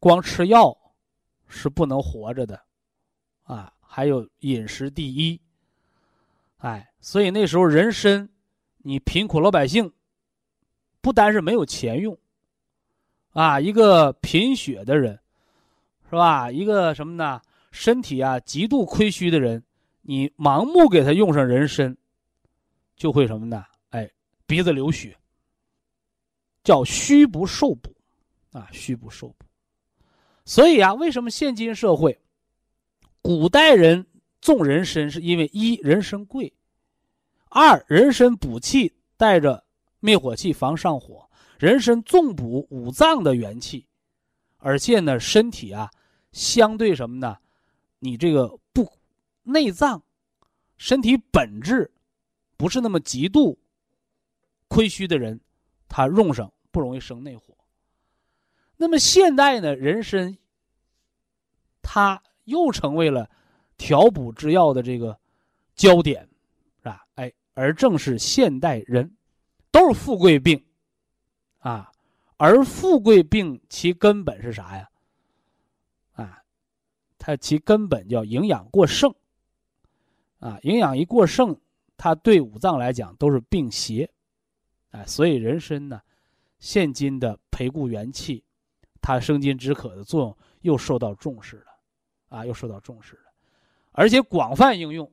[0.00, 0.76] 光吃药
[1.46, 2.60] 是不能活着的，
[3.44, 5.40] 啊，还有饮食第一。
[6.60, 8.28] 哎，所以那时候人参，
[8.78, 9.92] 你贫苦老百姓，
[11.00, 12.16] 不单是没有钱用。
[13.30, 15.18] 啊，一个贫血的人，
[16.08, 16.50] 是吧？
[16.50, 17.40] 一个什么呢？
[17.70, 19.62] 身体啊极度亏虚的人，
[20.02, 21.96] 你盲目给他用上人参，
[22.96, 23.64] 就会什么呢？
[23.90, 24.10] 哎，
[24.46, 25.16] 鼻子流血，
[26.64, 27.94] 叫虚不受补，
[28.50, 29.46] 啊，虚不受补。
[30.44, 32.20] 所以啊，为什么现今社会，
[33.22, 34.04] 古代人
[34.40, 36.52] 种人参，是因为一人参贵，
[37.48, 39.64] 二人参补气，带着
[40.00, 41.28] 灭火气，防上火。
[41.58, 43.86] 人参纵补五脏的元气，
[44.56, 45.90] 而且呢，身体啊，
[46.32, 47.36] 相对什么呢？
[47.98, 48.90] 你这个不
[49.42, 50.02] 内脏，
[50.78, 51.92] 身体本质
[52.56, 53.58] 不是那么极度
[54.68, 55.38] 亏虚的人，
[55.86, 57.54] 他用上不容易生内火。
[58.78, 60.38] 那么现代呢，人参，
[61.82, 63.28] 它又成为了
[63.80, 65.18] 调补之药的这个
[65.74, 66.28] 焦点，
[66.80, 67.02] 是吧？
[67.14, 69.10] 哎，而正是现代人
[69.70, 70.62] 都是富贵病
[71.60, 71.90] 啊，
[72.36, 74.90] 而富贵病其根本是啥呀？
[76.12, 76.42] 啊，
[77.18, 79.10] 它其根本叫营养过剩
[80.40, 81.58] 啊，营养一过剩，
[81.96, 84.10] 它对五脏来讲都是病邪，
[84.90, 86.02] 啊，所以人参呢，
[86.58, 88.44] 现今的培固元气。
[89.00, 91.64] 它生津止渴的作用又受到重视了，
[92.28, 93.29] 啊，又受到重视了，
[93.92, 95.10] 而且广泛应用，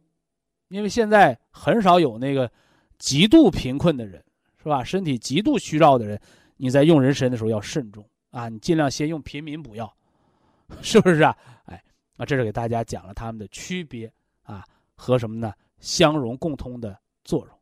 [0.70, 2.52] 因为现在很少有那个
[2.98, 4.24] 极度贫困的人，
[4.62, 4.84] 是吧？
[4.84, 6.20] 身体极度虚弱的人，
[6.58, 9.92] 你在用人参的时候要慎重啊，你尽量先用平民补药，
[10.82, 11.36] 是不是啊？
[11.66, 11.84] 哎，
[12.18, 14.12] 啊，这是给大家讲了它们的区别
[14.44, 14.64] 啊
[14.96, 15.54] 和什么呢？
[15.80, 17.60] 相容共通的作用。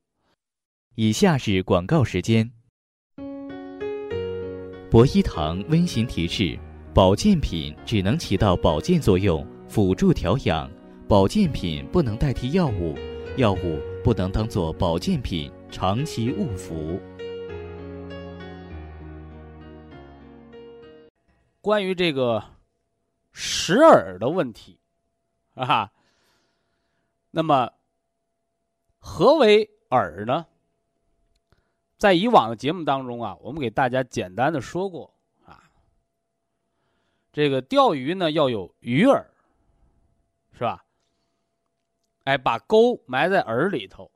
[0.95, 2.49] 以下是广告时间。
[4.89, 6.57] 博一堂温馨提示：
[6.93, 10.69] 保健品只能起到保健作用，辅助调养；
[11.07, 12.95] 保健品不能代替药物，
[13.37, 16.99] 药物不能当做保健品长期误服。
[21.61, 22.43] 关于这个
[23.31, 24.79] 食饵的问题，
[25.53, 25.91] 啊，
[27.29, 27.71] 那么
[28.97, 30.47] 何为饵呢？
[31.99, 35.13] 在以往的节目当中啊，我们给大家简单的说过
[35.45, 35.69] 啊，
[37.31, 39.23] 这个钓鱼呢要有鱼饵，
[40.53, 40.84] 是吧？
[42.25, 44.11] 哎，把钩埋在饵里头，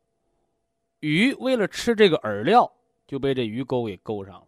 [0.99, 2.71] 鱼为了吃这个饵料，
[3.07, 4.47] 就被这鱼钩给勾上了，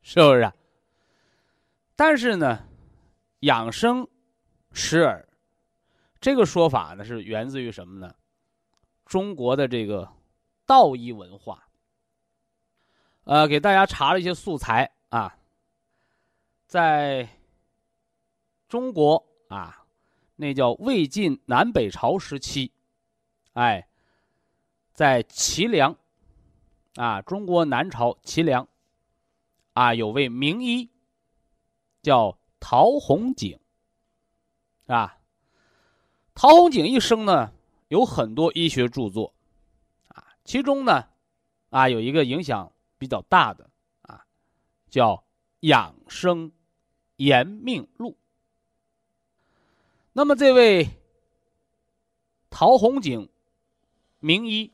[0.00, 0.40] 是不是？
[0.42, 0.54] 啊
[1.96, 2.64] 但是呢，
[3.40, 4.06] 养生
[4.72, 5.24] 食饵
[6.20, 8.14] 这个说法呢，是源自于什么呢？
[9.04, 10.08] 中国的这个
[10.64, 11.68] 道医文化。
[13.24, 15.36] 呃，给大家查了一些素材啊，
[16.66, 17.28] 在
[18.68, 19.84] 中国啊，
[20.38, 22.72] 那叫魏晋南北朝时期，
[23.52, 23.86] 哎，
[24.94, 25.94] 在齐梁
[26.94, 28.66] 啊，中国南朝齐梁
[29.74, 30.88] 啊，有位名医
[32.00, 33.60] 叫陶弘景
[34.86, 35.18] 啊。
[36.34, 37.52] 陶弘景一生呢，
[37.88, 39.34] 有很多医学著作
[40.06, 41.08] 啊，其中呢，
[41.68, 42.72] 啊，有一个影响。
[43.00, 43.70] 比较大的
[44.02, 44.26] 啊，
[44.90, 45.14] 叫
[45.60, 46.50] 《养生
[47.14, 48.10] 延命录》。
[50.18, 50.90] 那么这位
[52.50, 53.30] 陶弘景
[54.18, 54.72] 名医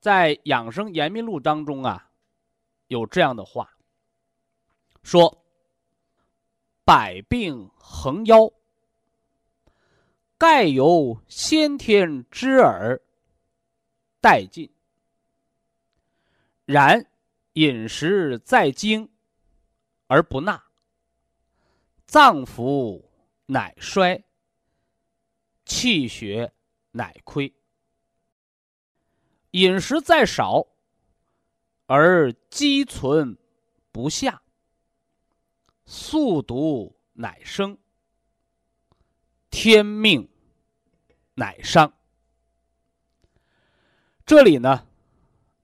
[0.00, 2.10] 在《养生延命录》当中啊，
[2.88, 3.74] 有这样的话
[5.02, 5.42] 说
[6.84, 8.52] ：“百病横腰，
[10.36, 13.00] 盖由先天之耳
[14.20, 14.70] 殆尽。”
[16.66, 17.06] 然
[17.54, 19.08] 饮食在精
[20.06, 20.62] 而不纳，
[22.04, 23.02] 脏腑
[23.46, 24.24] 乃衰，
[25.64, 26.52] 气血
[26.90, 27.54] 乃亏。
[29.50, 30.66] 饮食再少
[31.86, 33.36] 而积存
[33.90, 34.42] 不下，
[35.84, 37.76] 宿毒乃生，
[39.50, 40.28] 天命
[41.34, 41.92] 乃伤。
[44.24, 44.86] 这里呢？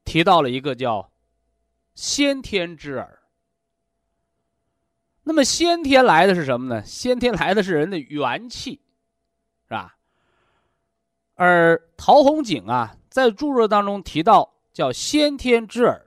[0.05, 1.13] 提到了一个叫
[1.95, 3.18] 先天之耳。
[5.29, 6.83] 那么先天来的是什么呢？
[6.87, 8.81] 先天来的是人的元气，
[9.69, 9.95] 是吧？
[11.35, 16.07] 而陶弘景啊，在著作当中提到叫先天之耳，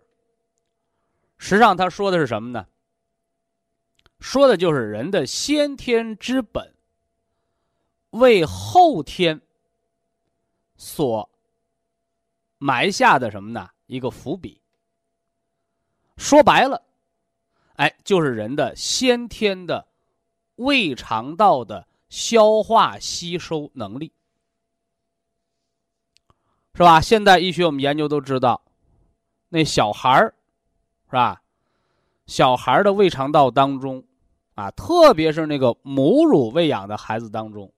[1.38, 2.65] 实际上他说的是什么呢？
[4.19, 6.73] 说的就是人的先天之本
[8.10, 9.39] 为后天
[10.77, 11.29] 所
[12.57, 13.69] 埋下的什么呢？
[13.86, 14.60] 一个伏笔，
[16.17, 16.81] 说白了，
[17.82, 19.88] 哎，就是人的先天的
[20.58, 24.13] 胃肠道的消化吸收能力，
[26.76, 27.02] 是吧？
[27.02, 28.62] 现代医学我们研究都知道，
[29.50, 30.36] 那小孩儿，
[31.08, 31.41] 是吧？
[32.28, 34.04] 小孩的胃肠道当中，
[34.54, 37.74] 啊，特别是那个母乳喂养的孩子当中，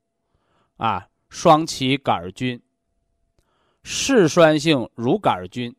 [0.75, 2.61] 啊，双歧杆菌、
[3.83, 5.73] 嗜酸性乳杆菌。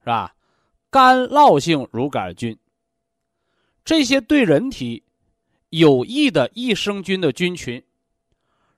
[0.00, 0.34] 是吧？
[0.90, 2.58] 干酪性乳杆菌，
[3.88, 5.02] 这些对人体
[5.70, 7.82] 有益的益生菌的菌群，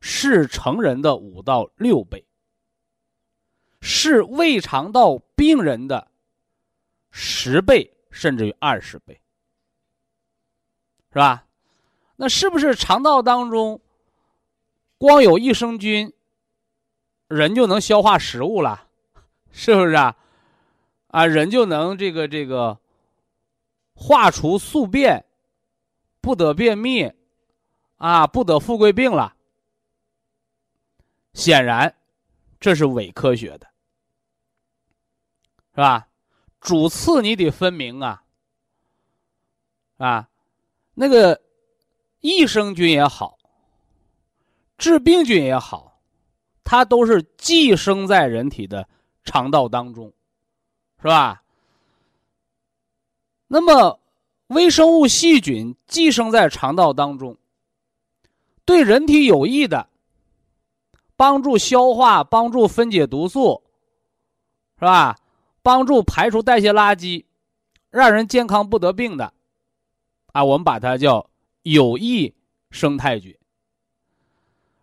[0.01, 2.25] 是成人的五到六倍，
[3.81, 6.12] 是胃肠道病人的
[7.11, 9.20] 十倍甚至于二十倍。
[11.12, 11.44] 是吧？
[12.14, 13.81] 那是不是肠道当中
[14.96, 16.12] 光有益生菌，
[17.27, 18.87] 人就能消化食物了？
[19.51, 20.16] 是不是啊？
[21.09, 22.79] 啊，人就能这个这个
[24.03, 25.27] 化除宿便，
[26.23, 27.13] 不得便秘，
[27.97, 29.37] 啊，不得富贵病了？
[31.35, 31.95] 显然，
[32.59, 33.67] 这是伪科学的，
[35.75, 36.09] 是吧？
[36.61, 38.25] 主次你得分明啊，
[39.99, 40.31] 啊，
[40.95, 41.39] 那个
[42.21, 43.39] 益生菌也好，
[44.79, 46.01] 致病菌也好，
[46.65, 48.89] 它都是寄生在人体的
[49.25, 50.11] 肠道当中，
[51.03, 51.43] 是吧？
[53.53, 53.99] 那么
[54.47, 57.37] 微生物细菌寄生在肠道当中，
[58.65, 59.89] 对人体有益的。
[61.17, 63.61] 帮助消化，帮助分解毒素，
[64.79, 65.19] 是吧？
[65.63, 67.25] 帮助排除代谢垃圾，
[67.91, 69.35] 让人健康不得病的，
[70.33, 71.29] 啊，我们把它叫
[71.63, 72.33] 有益
[72.71, 73.37] 生态菌。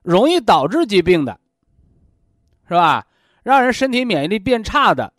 [0.03, 1.39] 容易导致疾病的，
[2.67, 3.08] 是吧？
[3.43, 5.13] 让人身体免疫力变差的，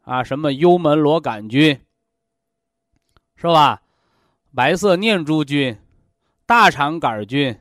[0.00, 1.78] 啊，什么幽门螺杆菌，
[3.38, 3.80] 是吧？
[4.54, 5.78] 白色念珠菌、
[6.44, 7.58] 大肠杆菌、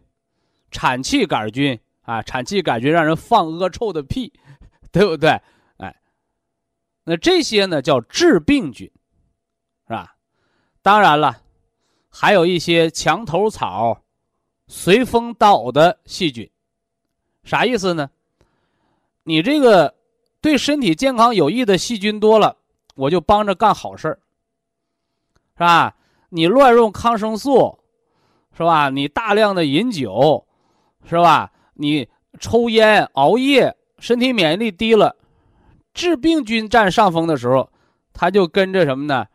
[0.70, 1.80] 产气杆菌。
[2.02, 4.32] 啊，产气杆菌让人放恶臭的屁，
[4.94, 5.30] 对不对？
[5.76, 5.94] 哎，
[7.04, 8.90] 那这些呢叫致病菌，
[9.88, 10.16] 是吧？
[10.82, 11.42] 当然了，
[12.10, 14.02] 还有一些墙头草、
[14.70, 16.50] 随风倒的细菌，
[17.44, 18.10] 啥意思呢？
[19.24, 19.94] 你这个
[20.40, 22.56] 对身体健康有益的细菌多了，
[22.96, 24.20] 我就帮着干好事儿，
[25.58, 25.96] 是吧？
[26.30, 27.80] 你乱用抗生素，
[28.56, 28.90] 是吧？
[28.90, 30.46] 你大量的饮酒，
[31.04, 31.52] 是吧？
[31.74, 32.08] 你
[32.40, 35.16] 抽烟熬夜，身体免疫力低了，
[35.94, 37.72] 致病菌占上风的时候，
[38.14, 39.26] 他就跟着什么呢？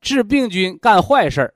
[0.00, 1.54] 致病菌干坏事儿，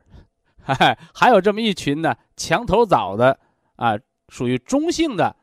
[1.15, 3.39] 还有这么一群呢，墙头草的
[3.77, 3.99] 啊，
[4.29, 5.35] 属于中性的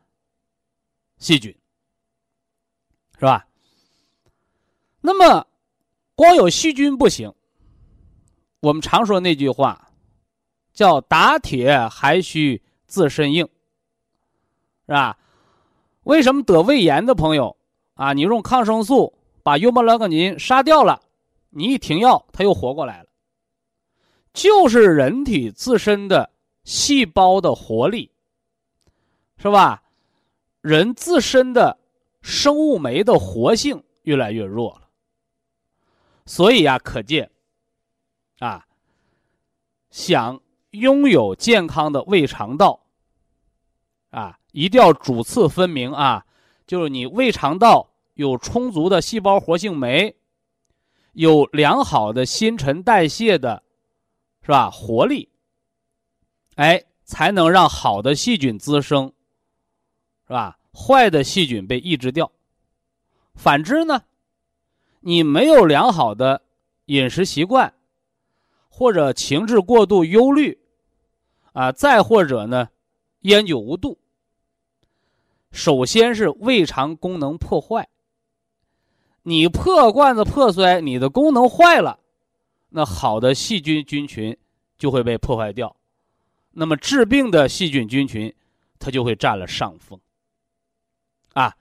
[1.17, 1.55] 细菌，
[3.19, 3.47] 是吧？
[5.01, 5.45] 那么，
[6.15, 7.34] 光有细菌不行。
[8.65, 9.91] 我们常说那句话，
[10.73, 13.47] 叫打铁还需自身硬。
[14.88, 15.15] 是吧？
[16.01, 17.56] 为什么得胃炎的朋友
[17.93, 20.99] 啊，你用抗生素把幽门螺杆菌杀掉了，
[21.51, 23.10] 你一停药，它又活过来了。
[24.34, 26.28] 就是人体自身的
[26.63, 28.10] 细胞的活力，
[29.38, 29.84] 是吧？
[30.62, 31.78] 人自身的
[32.23, 34.89] 生物酶的活性越来越弱了。
[36.25, 37.30] 所以呀，可见，
[39.95, 42.81] 想拥有健康的胃肠道
[44.10, 44.38] 啊。
[44.51, 46.25] 一定要主次分明啊！
[46.67, 50.17] 就是你胃肠道有充足的细胞活性酶，
[51.13, 53.63] 有良好的新陈代谢的，
[54.41, 54.69] 是吧？
[54.69, 55.29] 活力，
[56.55, 59.13] 哎，才能让好的细菌滋生，
[60.27, 60.60] 是吧？
[60.73, 62.29] 坏的细菌被抑制掉。
[63.34, 64.03] 反之呢，
[64.99, 66.41] 你没有良好的
[66.86, 67.73] 饮食习惯，
[68.77, 70.59] 或者情志过度忧虑，
[71.53, 72.67] 啊，再或者呢，
[73.21, 73.97] 烟酒无度。
[75.49, 77.88] 首先是胃肠功能破坏，
[79.23, 82.01] 你破罐子破摔，你的功能坏了，
[82.71, 84.38] 那好的细菌菌群
[84.77, 85.73] 就会被破坏掉，
[86.51, 88.35] 那么致病的细菌菌群
[88.77, 89.97] 它就会占了上风。
[91.31, 91.55] 啊，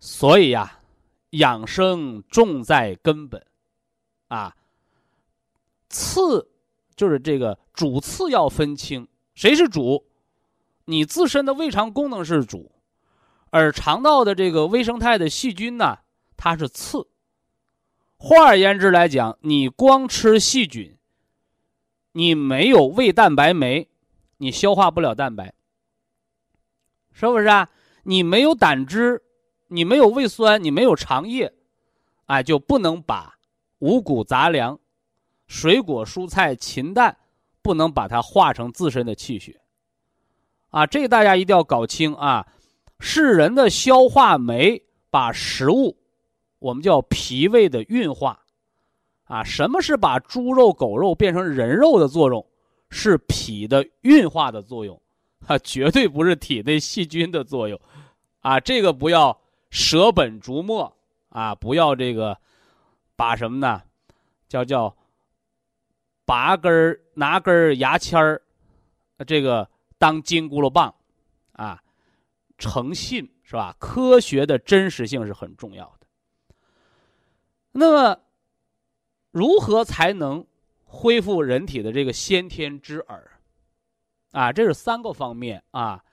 [0.00, 0.80] 所以呀，
[1.28, 3.44] 养生重在根本，
[4.28, 4.56] 啊，
[5.90, 6.48] 次
[6.96, 10.06] 就是这个主次要分清，谁是主？
[10.86, 12.72] 你自身的胃肠功能是主。
[13.50, 15.98] 而肠道的这个微生态的细菌呢，
[16.36, 17.06] 它是次。
[18.16, 20.96] 换而言之来讲，你光吃细菌，
[22.12, 23.88] 你没有胃蛋白酶，
[24.38, 25.54] 你消化不了蛋白，
[27.12, 27.70] 是不是啊？
[28.04, 29.22] 你没有胆汁，
[29.68, 31.52] 你没有胃酸，你没有肠液，
[32.26, 33.38] 哎，就不能把
[33.78, 34.78] 五谷杂粮、
[35.46, 37.16] 水果蔬菜、禽蛋，
[37.62, 39.60] 不能把它化成自身的气血。
[40.70, 42.46] 啊，这大家一定要搞清啊。
[43.00, 45.96] 是人的消化酶把食物，
[46.58, 48.40] 我们叫脾胃的运化，
[49.24, 52.46] 啊，什么是把猪肉、狗肉变成人肉的作用？
[52.90, 55.00] 是脾的运化的作用，
[55.46, 57.80] 啊，绝对不是体内细菌的作用，
[58.40, 59.36] 啊，这个不要
[59.68, 60.96] 舍本逐末，
[61.30, 62.38] 啊，不要这个
[63.16, 63.82] 把什么呢？
[64.48, 64.96] 叫叫
[66.24, 68.42] 拔根拿根牙签儿，
[69.26, 69.68] 这个
[69.98, 70.94] 当金箍噜棒，
[71.52, 71.80] 啊。
[72.56, 73.74] 诚信是吧？
[73.80, 76.06] 科学的真实性是很重要的。
[77.72, 78.20] 那么，
[79.32, 80.46] 如何才能
[80.84, 83.28] 恢复人体的这个先天之耳？
[84.30, 86.04] 啊，这是三个方面啊，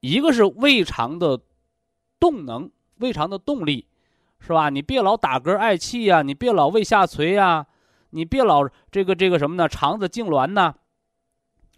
[0.00, 1.40] 一个是胃肠的
[2.18, 3.86] 动能，胃肠的动力，
[4.40, 4.68] 是吧？
[4.68, 7.64] 你别老打嗝嗳气呀，你别老胃下垂呀，
[8.10, 9.68] 你别老这个这个什么呢？
[9.68, 10.74] 肠子痉挛呢，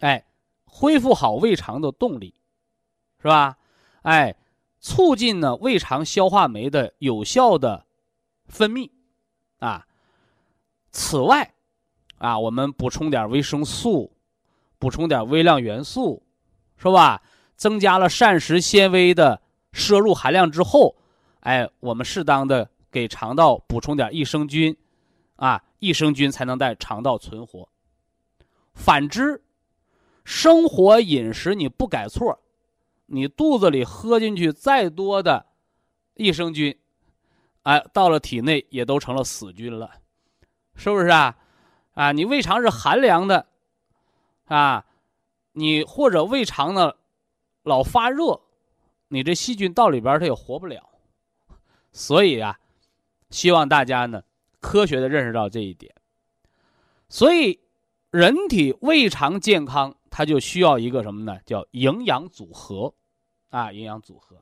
[0.00, 0.26] 哎，
[0.64, 2.34] 恢复好胃肠的动力，
[3.20, 3.58] 是吧？
[4.02, 4.36] 哎，
[4.80, 7.86] 促进呢胃肠消化酶的有效的
[8.46, 8.90] 分泌，
[9.58, 9.86] 啊，
[10.90, 11.54] 此外，
[12.18, 14.12] 啊，我们补充点维生素。
[14.80, 16.22] 补充点微量元素，
[16.76, 17.20] 是吧？
[17.56, 20.94] 增加了膳食纤维的摄入含量之后，
[21.40, 24.76] 哎，我们适当的给肠道补充点益生菌，
[25.38, 27.68] 啊，益生菌才能在肠道存活。
[28.74, 29.42] 反之，
[30.24, 32.38] 生活饮食你不改错，
[33.06, 35.46] 你肚子里喝进去再多的
[36.14, 36.78] 益生菌，
[37.62, 39.90] 哎，到了体内也都成了死菌了，
[40.74, 41.36] 是不是啊？
[41.94, 43.46] 啊，你胃肠是寒凉的。
[44.46, 44.86] 啊，
[45.52, 46.94] 你或者胃肠呢，
[47.64, 48.40] 老发热，
[49.08, 50.88] 你这细菌到里边它也活不了，
[51.92, 52.58] 所以啊，
[53.28, 54.22] 希望大家呢
[54.60, 55.94] 科学的认识到这一点。
[57.08, 57.60] 所以，
[58.10, 61.38] 人体胃肠健康，它就需要一个什么呢？
[61.44, 62.94] 叫营养组合，
[63.50, 64.36] 啊，营养组合。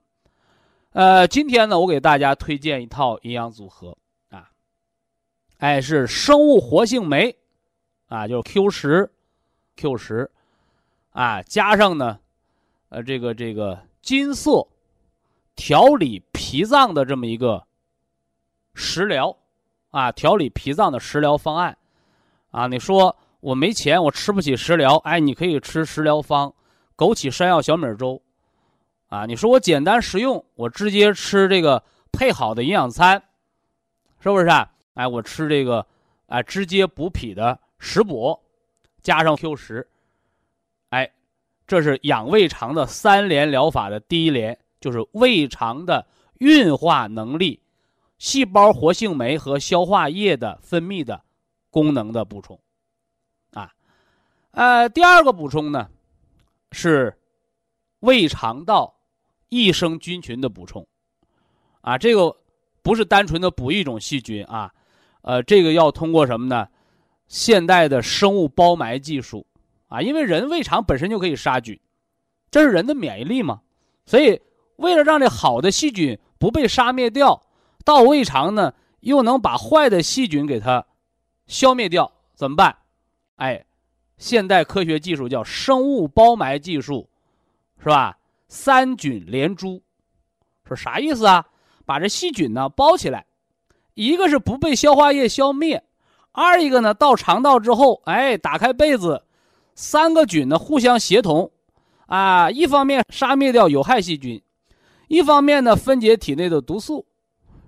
[0.90, 3.96] 呃，今天呢，我给大家推荐一套营养组合，
[4.30, 4.50] 啊，
[5.58, 7.36] 哎，是生物活性酶，
[8.06, 9.12] 啊，就是 Q 十。
[9.78, 10.30] Q 十，
[11.10, 12.18] 啊，加上呢，
[12.88, 14.66] 呃，这个这个金色
[15.54, 17.66] 调理脾脏的这么一个
[18.72, 19.36] 食疗，
[19.96, 21.74] 啊，调理脾脏的食疗方案，
[22.50, 26.52] 啊，你说我没钱，我吃不起食疗，哎，你可以吃食疗方，
[26.98, 28.20] 枸杞山药小米粥，
[29.08, 31.82] 啊，你说我简单实用，我直接吃这个
[32.12, 33.22] 配好的营养餐，
[34.20, 34.44] 是不是？
[34.48, 34.70] 啊？
[34.92, 35.86] 哎，我吃这个，
[36.26, 38.38] 哎，直接补脾的食补。
[39.02, 39.88] 加上 Q 十，
[40.90, 41.10] 哎，
[41.66, 46.06] 这是养胃肠的三联疗法的第一联，就是胃肠的
[46.40, 47.60] 运化能力、
[48.18, 51.22] 细胞活性酶和消化液的分泌的
[51.70, 52.58] 功能的补充，
[53.52, 53.72] 啊，
[54.52, 55.90] 呃，第二个补充呢
[56.72, 57.18] 是
[58.00, 58.94] 胃肠道
[59.48, 60.86] 益生菌群的补充，
[61.82, 62.34] 啊，这个
[62.82, 64.72] 不是单纯的补一种细菌啊，
[65.22, 66.68] 呃，这个要通过什么呢？
[67.28, 69.46] 现代的生物包埋技术，
[69.88, 71.78] 啊，因为人胃肠本身就可以杀菌，
[72.50, 73.60] 这是人的免疫力嘛，
[74.06, 74.40] 所以
[74.76, 77.45] 为了让这好的细菌不被杀灭掉，
[77.86, 80.84] 到胃肠呢又能把坏的细菌给它
[81.46, 82.76] 消灭掉，怎么办？
[83.36, 83.64] 哎，
[84.18, 87.08] 现代科学技术叫生物包埋技术，
[87.78, 88.18] 是吧？
[88.48, 89.80] 三菌连珠，
[90.64, 91.46] 说啥意思啊？
[91.84, 93.24] 把这细菌呢包起来，
[93.94, 95.84] 一个是不被消化液消灭。
[96.32, 99.22] 二一个呢，到肠道之后，哎，打开被子，
[99.76, 101.52] 三个菌呢互相协同，
[102.06, 104.42] 啊，一方面杀灭掉有害细菌，
[105.06, 107.06] 一方面呢分解体内的毒素，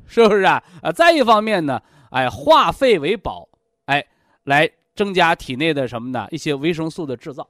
[0.08, 0.60] 是不是啊？
[0.82, 1.80] 啊，再一方面呢，
[2.10, 3.48] 哎，化废为宝，
[3.84, 4.04] 哎，
[4.42, 6.26] 来增加体内的什么呢？
[6.32, 7.48] 一些维生素的制造，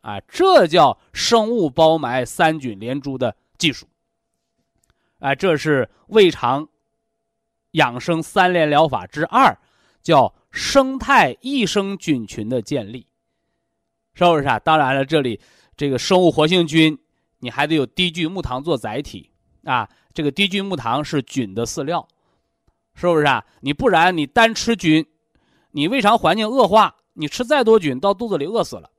[0.00, 3.86] 啊，这叫生物包埋三菌连珠的技术，
[5.18, 6.66] 哎，这是胃肠
[7.72, 9.58] 养生三联疗法之二，
[10.02, 10.34] 叫。
[10.52, 13.06] 生态益生菌群的建立，
[14.14, 14.58] 是不是啊？
[14.58, 15.40] 当然了，这里
[15.76, 16.98] 这个生物活性菌，
[17.38, 19.30] 你还得有低聚木糖做载体
[19.62, 19.88] 啊。
[20.12, 22.06] 这个低聚木糖是菌的饲料，
[22.94, 23.44] 是不是啊？
[23.60, 25.06] 你不然你单吃菌，
[25.70, 28.90] 你胃肠环境恶化，你吃再多菌到肚子里饿死了，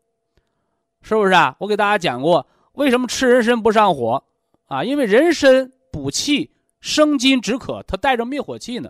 [1.02, 1.56] 是不是啊？
[1.60, 4.24] 我给大家讲过，为什么吃人参不上火
[4.68, 4.84] 啊？
[4.84, 8.90] 因为人参补气生津止渴，它带着灭火器呢。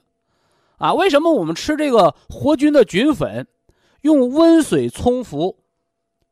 [0.77, 3.47] 啊，为什么我们吃这个活菌的菌粉，
[4.01, 5.57] 用温水冲服，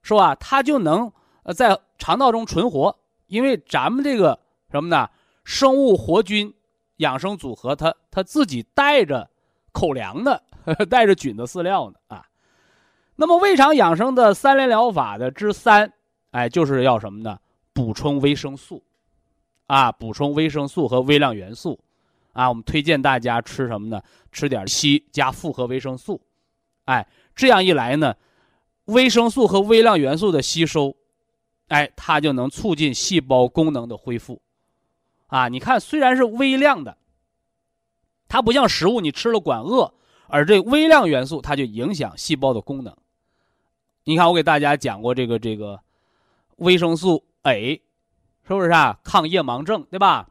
[0.02, 0.36] 是吧？
[0.36, 1.12] 它就能
[1.44, 2.96] 呃在肠道中存活，
[3.28, 4.40] 因为咱们这个
[4.72, 5.10] 什么呢？
[5.50, 6.54] 生物活菌
[6.98, 9.28] 养生组合，它它自己带着
[9.72, 10.44] 口粮的，
[10.88, 12.24] 带着菌的饲料呢啊。
[13.16, 15.92] 那么胃肠养生的三联疗法的之三，
[16.30, 17.40] 哎，就是要什么呢？
[17.74, 18.84] 补充维生素，
[19.66, 21.80] 啊，补充维生素和微量元素。
[22.34, 24.00] 啊，我们推荐大家吃什么呢？
[24.32, 26.22] 吃点硒加复合维生素，
[26.86, 28.16] 哎，这样一来呢，
[28.86, 30.96] 维生素和微量元素的吸收，
[31.70, 34.40] 哎，它就能促进细胞功能的恢复。
[35.30, 36.98] 啊，你看，虽然是微量的，
[38.28, 39.94] 它不像食物你吃了管饿，
[40.28, 42.96] 而这微量元素它就影响细胞的功能。
[44.04, 45.80] 你看，我给大家讲过这个这个
[46.58, 47.82] 维生素 A，
[48.48, 49.00] 是不是啊？
[49.04, 50.30] 抗夜盲症，对吧？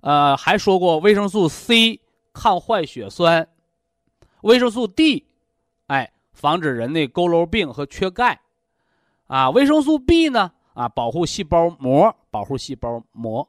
[0.00, 2.00] 呃，还说过维生素 C
[2.32, 3.48] 抗坏血酸，
[4.42, 5.24] 维生素 D，
[5.86, 8.40] 哎，防止人类佝偻病和缺钙，
[9.28, 13.48] 啊，维生素 B 呢啊，保护细胞膜，保护细胞膜，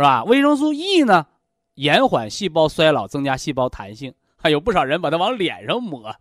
[0.00, 0.24] 是吧？
[0.24, 1.26] 维生素 E 呢，
[1.74, 4.14] 延缓细胞衰老，增加细胞弹性。
[4.34, 6.16] 还有不少人把它往脸上抹，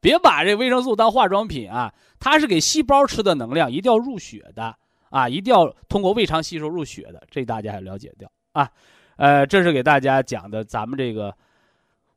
[0.00, 1.92] 别把这维生素当化妆品啊！
[2.20, 4.72] 它是给细胞吃的能量，一定要入血的
[5.10, 8.70] 啊，一定要通过胃肠吸收入血的，这大家要了解掉啊。
[9.16, 11.34] 呃，这是给大家讲的咱们这个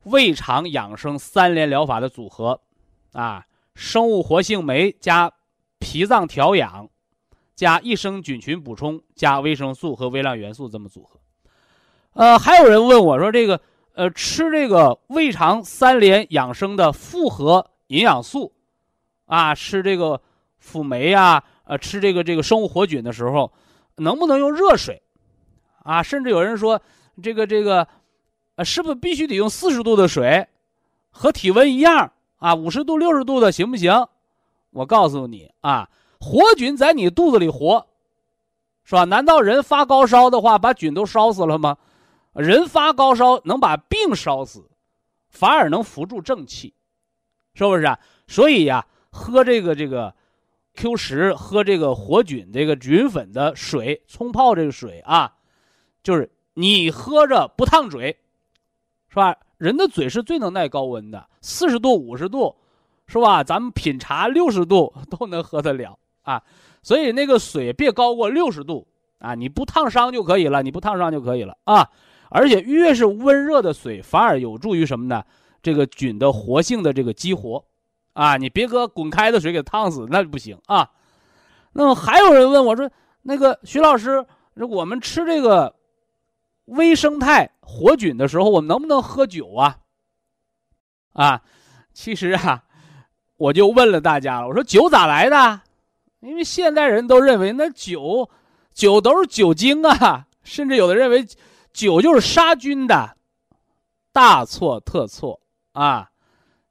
[0.04, 2.62] 胃肠养生三联疗法的组合
[3.14, 3.43] 啊，
[3.74, 5.32] 生物活性酶加
[5.80, 6.88] 脾脏调养，
[7.56, 11.20] 加益生菌群补充，加维生素和微量元素这么组合。
[12.14, 13.62] 呃，还有人问我说这个。
[13.93, 18.54] 呃，吃这个胃肠三联养生的复合营养素，
[19.26, 20.20] 啊，吃这个
[20.60, 23.52] 辅酶呀，呃，吃这个这个生物活菌的时候，
[23.97, 25.02] 能不能用热水？
[25.84, 26.82] 啊，甚至有人说，
[27.22, 27.86] 这个这个，
[28.56, 30.47] 呃，是不是必须得用四十度的水，
[31.10, 32.56] 和体温一样啊？
[32.56, 34.08] 五十度、六十度的行不行？
[34.70, 35.89] 我告诉你啊，
[36.22, 37.88] 活菌在你肚子里活，
[38.84, 39.06] 是吧？
[39.06, 41.78] 难道人发高烧的话，把菌都烧死了吗？
[42.34, 44.70] 人发高烧能把病烧死，
[45.30, 46.76] 反而能扶助正气，
[47.56, 48.00] 是不是啊？
[48.28, 50.14] 所以呀，喝这个这个
[50.76, 55.34] Q 十，喝这个活菌这个菌粉的水冲泡这个水啊，
[56.04, 58.16] 就是你喝着不烫嘴，
[59.10, 59.36] 是吧？
[59.58, 62.56] 人的嘴是最能耐高温的，四十度、五十度，
[63.08, 63.44] 是吧？
[63.44, 66.42] 咱们品茶六十度都能喝得了啊。
[66.82, 68.88] 所以那个水别高过六十度
[69.20, 71.90] 啊，你不烫伤就可以了，你不烫伤就可以了啊。
[72.30, 75.24] 而且越是温热的水，反而有助于什么呢？
[75.62, 77.64] 这个菌的活性的这个激活，
[78.14, 80.90] 啊，你别搁滚开的水给烫死，那就不行啊。
[81.74, 82.90] 那么还有人问我说
[83.22, 85.76] ：“那个徐老师，我们吃这个
[86.66, 89.78] 微生态活菌的时候，我们能不能喝酒啊？”
[91.14, 91.42] 啊，
[91.94, 92.64] 其实啊，
[93.38, 95.62] 我就问了大家了，我说酒咋来的？
[96.22, 98.30] 因为现代人都认为那酒，
[98.74, 101.28] 酒都是酒精啊，甚至有的认为。
[101.74, 103.16] 酒就是杀菌的，
[104.12, 105.40] 大错特错
[105.72, 106.12] 啊！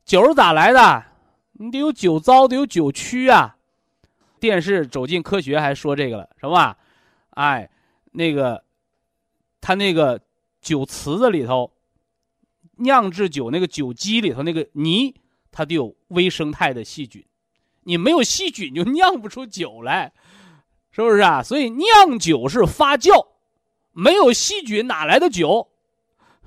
[0.04, 1.02] 酒是咋来的？
[1.52, 3.56] 你得有酒糟，得有酒曲啊！
[4.38, 6.76] 电视走进科学还说这个了，是吧？
[7.30, 7.70] 哎，
[8.12, 8.62] 那个，
[9.62, 10.20] 他那个
[10.60, 11.72] 酒池子里头，
[12.76, 15.14] 酿制酒那个酒基里头那个泥，
[15.50, 17.24] 它得有微生态的细菌，
[17.84, 20.12] 你没有细菌就酿不出酒来，
[20.90, 21.42] 是不是啊？
[21.42, 23.26] 所以酿酒是发酵。
[23.92, 25.68] 没有细菌哪来的酒，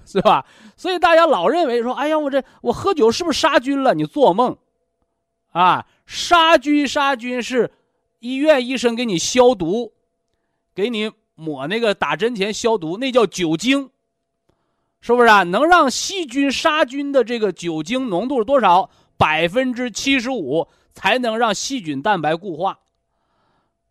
[0.05, 0.45] 是吧？
[0.77, 4.57] 所以大家老认为说：“哎呀，我这我喝酒是不是杀菌了？”你做梦，
[5.51, 5.85] 啊！
[6.05, 7.71] 杀菌杀菌是
[8.19, 9.91] 医院医生给你消毒，
[10.73, 13.89] 给你抹那个打针前消毒，那叫酒精，
[15.01, 15.43] 是不是啊？
[15.43, 18.89] 能让细菌杀菌的这个酒精浓度是多少？
[19.17, 22.79] 百分之七十五才能让细菌蛋白固化，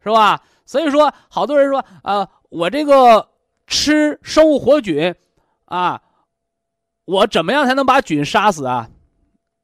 [0.02, 0.42] 是吧？
[0.64, 3.28] 所以说，好多人说：“啊，我这个。”
[3.64, 5.14] 吃生物活菌，
[5.64, 6.02] 啊，
[7.06, 8.90] 我怎么样才能把菌杀死啊？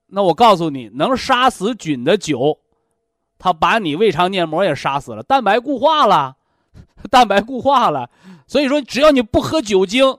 [0.07, 2.59] 那我告诉你，能杀死菌的酒，
[3.39, 6.37] 它把你胃肠黏膜也杀死了，蛋白固化了，
[7.11, 8.09] 蛋白固化了。
[8.47, 10.17] 所以说，只要你不喝酒精，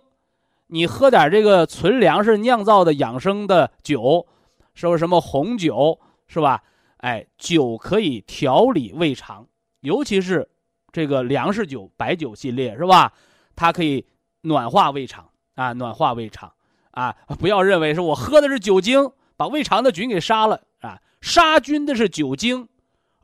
[0.67, 4.27] 你喝点这个纯粮食酿造的养生的酒，
[4.75, 6.61] 是不是什么红酒，是吧？
[6.99, 9.47] 哎，酒可以调理胃肠，
[9.81, 10.49] 尤其是
[10.91, 13.11] 这个粮食酒、白酒系列，是吧？
[13.55, 14.05] 它可以
[14.41, 16.51] 暖化胃肠啊，暖化胃肠
[16.91, 17.15] 啊！
[17.39, 20.99] 不要认为说我喝的是酒精，把胃肠的菌给杀了啊！
[21.21, 22.67] 杀菌的是酒精，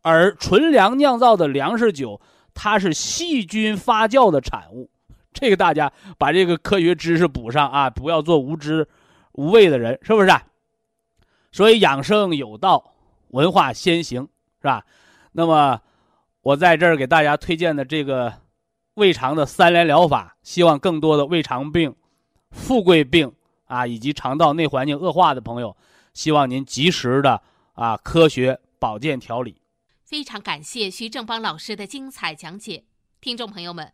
[0.01, 2.21] 而纯粮酿造的粮食酒，
[2.53, 4.89] 它是细菌发酵的产物。
[5.33, 7.89] 这个大家把这个科学知识补上啊！
[7.89, 8.87] 不要做无知
[9.33, 10.29] 无畏的人，是不是？
[11.51, 12.94] 所以养生有道，
[13.35, 14.27] 文化先行，
[14.61, 14.85] 是吧？
[15.33, 15.79] 那么
[16.41, 18.33] 我在这儿给大家推荐的这个。
[18.95, 21.93] 胃肠的三联疗法，希望更多的胃肠病、
[22.51, 23.29] 富贵病
[23.65, 25.75] 啊，以及肠道内环境恶化的朋友，
[26.13, 27.41] 希望您及时的
[27.73, 29.57] 啊科学保健调理。
[30.05, 32.85] 非常感谢徐正邦老师的精彩讲解，
[33.19, 33.91] 听众朋友们，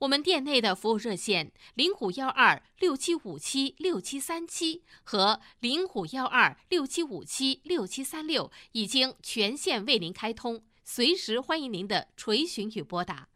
[0.00, 13.28] 我们店内的服务热线零五幺二六七五七六七三七和零五幺二六七五七六七三六已经全线为您开通，随时欢迎您的垂询与拨打。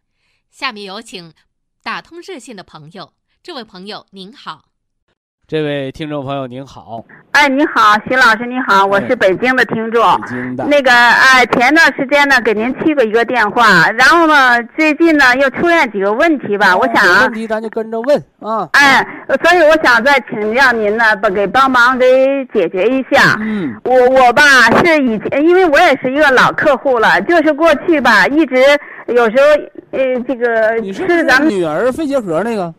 [0.51, 1.33] 下面有请
[1.83, 4.71] 打通热线的朋友，这位朋友您好。
[5.51, 10.01] 这位听众朋友您好，哎，你好，徐老师，你好，我是北京的听众。
[10.21, 10.65] 北京的。
[10.67, 17.23] 那个，哎，前段时间呢，给您去过一个电话，然后呢，最近呢又出现几个问题吧，我想。
[17.23, 18.69] 问题咱就跟着问啊。
[18.75, 19.05] 哎，
[19.43, 23.37] 所以我想再请教您呢，把给帮忙给解决一下。
[23.41, 23.75] 嗯。
[23.83, 24.43] 我我吧
[24.85, 28.55] 是以前，因为我也是一个老客户了，就是过去吧一直
[29.09, 32.73] 有时候呃这个你是咱们女儿肺结核那个。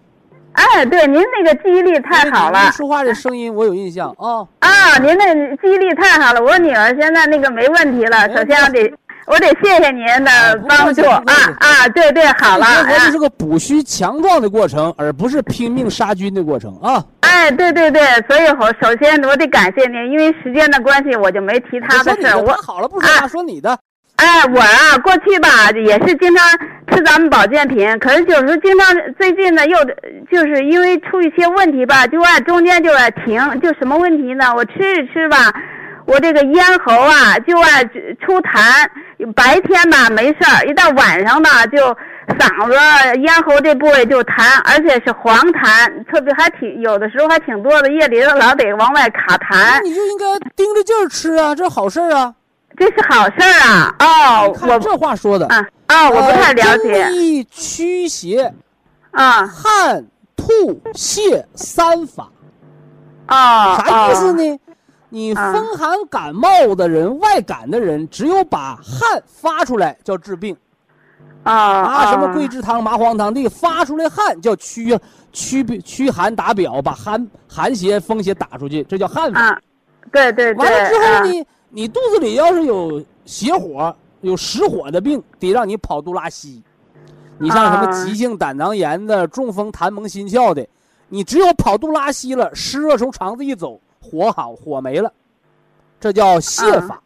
[0.53, 2.61] 哎，对，您那个记忆力太好了。
[2.63, 4.45] 您说话的声音我有印象啊。
[4.59, 8.27] 啊，您那记忆力太好了，我女儿现在那个没问题了。
[8.35, 8.93] 首先我得，
[9.27, 11.23] 我得谢谢您的帮助啊
[11.59, 11.87] 啊！
[11.93, 12.65] 对对，好了。
[12.87, 17.03] 这是个补虚强壮的过程，而不是拼命杀菌的过程啊。
[17.21, 22.35] 哎，对对对，所以我首先我得感谢您，因为时间的关系，我就没提他的事。
[22.35, 23.77] 我好了，不说他说你的。
[24.21, 26.45] 哎，我啊，过去吧也是经常
[26.91, 29.75] 吃咱们保健品，可是有时候经常最近呢又
[30.31, 34.53] 就是因为出一些问题吧，就爱中间就爱停，就什么问题呢？
[34.55, 35.51] 我吃着吃吧，
[36.05, 37.83] 我这个咽喉啊就爱
[38.23, 38.85] 出痰，
[39.35, 41.79] 白天吧没事儿，一到晚上吧就
[42.37, 49.81] 嗓子咽喉这部位就痰，而且是黄痰，特别还挺有的时候还挺多的，夜里头老得往外卡痰。
[49.81, 52.35] 你就应该盯着劲儿吃啊，这好事儿啊。
[52.77, 53.95] 这是好事儿啊！
[53.99, 57.43] 哦，我这话说的啊啊，我不太了解。
[57.51, 58.53] 驱邪，
[59.11, 60.03] 啊，汗、
[60.35, 62.29] 吐、泻三法。
[63.27, 64.59] 啊，啥意思呢？
[65.09, 70.55] 你风寒感冒的人、外感的人，只有把汗发出来叫治病。
[71.43, 74.97] 啊啊，什么桂枝汤、麻黄汤，这个发出来汗叫驱
[75.33, 79.59] 驱驱寒打表，把寒寒邪、风邪打出去，这叫汗法。
[80.11, 80.65] 对对对。
[80.65, 81.45] 完了之后呢？
[81.73, 86.61] 你肚子里要是有邪火、有实火的病，得让你跑肚拉稀。
[87.37, 90.67] 你像什么急性胆囊炎的、中风痰蒙心窍的，
[91.07, 95.11] 你只有跑肚拉稀了，湿热从肠子一走，火好火没了，
[95.97, 97.01] 这叫泻法。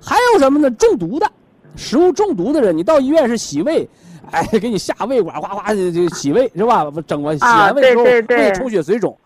[0.00, 0.70] 还有什么呢？
[0.70, 1.28] 中毒的，
[1.74, 3.86] 食物中毒的人，你到医院是洗胃，
[4.30, 6.86] 哎，给你下胃管，哗哗就洗胃是吧？
[7.04, 9.18] 整完洗完胃之后，胃充血水肿，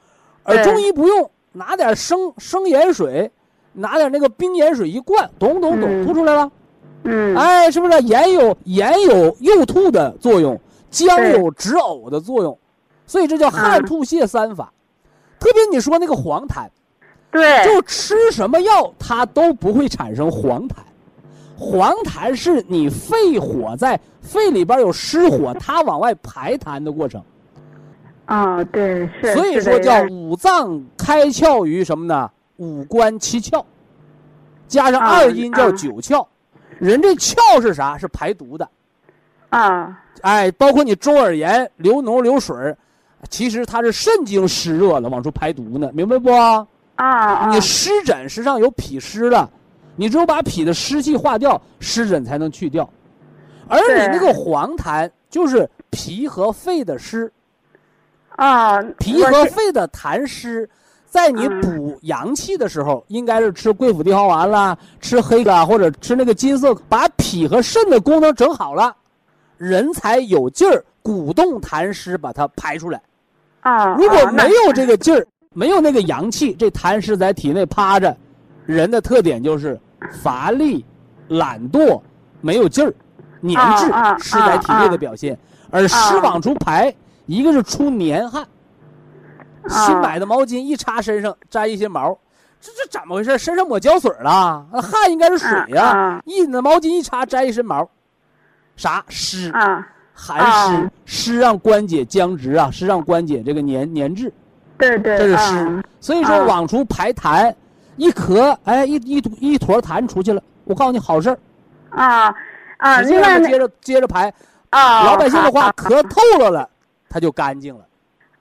[0.45, 3.31] 而中医不用，拿点生生盐水。
[3.73, 6.51] 拿点那个冰盐水一灌，咚咚咚，吐出来了。
[7.05, 10.61] 嗯，哎，是不是盐有盐有诱吐的作用，
[10.91, 12.57] 姜有止呕的作用，
[13.07, 14.73] 所以这叫汗吐泻三法。
[15.41, 16.69] 特别你说那个黄痰，
[17.33, 20.75] 对，就吃什么药它都不会产生黄痰。
[21.57, 27.21] 黄痰是你肺火在肺里边有湿火，它往外排痰的过程。
[28.27, 29.35] 啊，对，是。
[29.35, 32.31] 所以说叫五脏开窍于什么呢？
[32.57, 33.65] 五官七窍，
[34.69, 36.27] 加上二阴叫九窍，
[36.79, 37.99] 人这窍是啥？
[37.99, 38.69] 是排毒的。
[39.51, 42.75] 啊，哎，包括你中耳炎流脓流水
[43.29, 46.31] 其实它是肾经湿热了，往出排毒呢，明白不？
[46.31, 47.51] 啊啊！
[47.51, 49.51] 你湿疹实际上有脾湿了，
[49.97, 52.89] 你只有把脾的湿气化掉，湿疹才能去掉。
[53.69, 57.33] 而你那个黄痰就是脾和肺的湿。
[58.37, 60.69] 啊，脾和肺的痰湿。
[61.13, 68.97] 在你补阳气的时候，应该是吃桂附地黄丸啦，吃黑的或者吃那个金色，把脾和肾的功能整好了，
[69.59, 72.99] 人才有劲儿鼓动痰湿把它排出来。
[73.61, 78.17] 啊，如果没有这个劲儿，没有那个阳气，这痰湿在体内趴着，
[78.65, 79.79] 人的特点就是
[80.23, 80.83] 乏力、
[81.29, 82.01] 懒惰、
[82.41, 82.95] 没有劲儿、
[83.43, 83.85] 粘滞，
[84.19, 85.39] 湿在体内的表现。
[85.71, 86.95] 而湿往出排，
[87.27, 88.47] 一个是出黏汗。
[89.69, 92.19] 新买的毛巾一插身上沾一些毛，
[92.61, 93.39] 这这怎么回事？
[93.39, 94.67] 身上抹胶水了？
[94.73, 96.21] 那汗应该是水呀！
[96.25, 97.89] 一那毛巾一插沾一身毛，
[98.77, 99.53] 啥湿？
[100.15, 104.33] 寒湿，湿让关节僵直啊，湿让关节这个粘粘滞。
[104.77, 105.83] 对对，这是湿。
[106.01, 107.53] 所以说往出排痰，
[107.97, 110.43] 一咳，哎，一一一坨痰出去了。
[110.65, 111.39] 我告诉你好事儿。
[111.91, 112.35] 啊
[112.77, 113.01] 啊！
[113.01, 114.33] 另外接着接着排。
[114.71, 115.05] 啊。
[115.05, 116.69] 老百姓的话，咳透了了，
[117.09, 117.85] 它就干净了。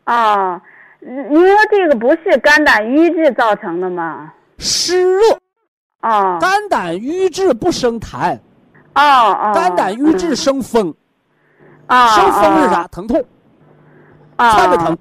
[0.04, 0.62] 啊。
[1.02, 4.32] 你说这个不是肝胆瘀滞造成的吗？
[4.60, 5.20] 湿热，
[6.02, 8.38] 哦，肝胆瘀滞不生痰，
[8.94, 10.94] 哦哦，肝胆瘀滞生风，
[11.88, 12.88] 啊，生风是啥？
[12.90, 13.24] 疼痛，
[14.36, 14.98] 啊，颤着疼，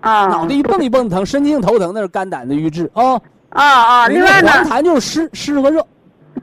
[0.00, 5.86] 啊，脑袋一蹦一蹦疼，神经头疼那是肝胆的瘀滞啊，啊啊，另外呢，黄痰就是湿湿和热，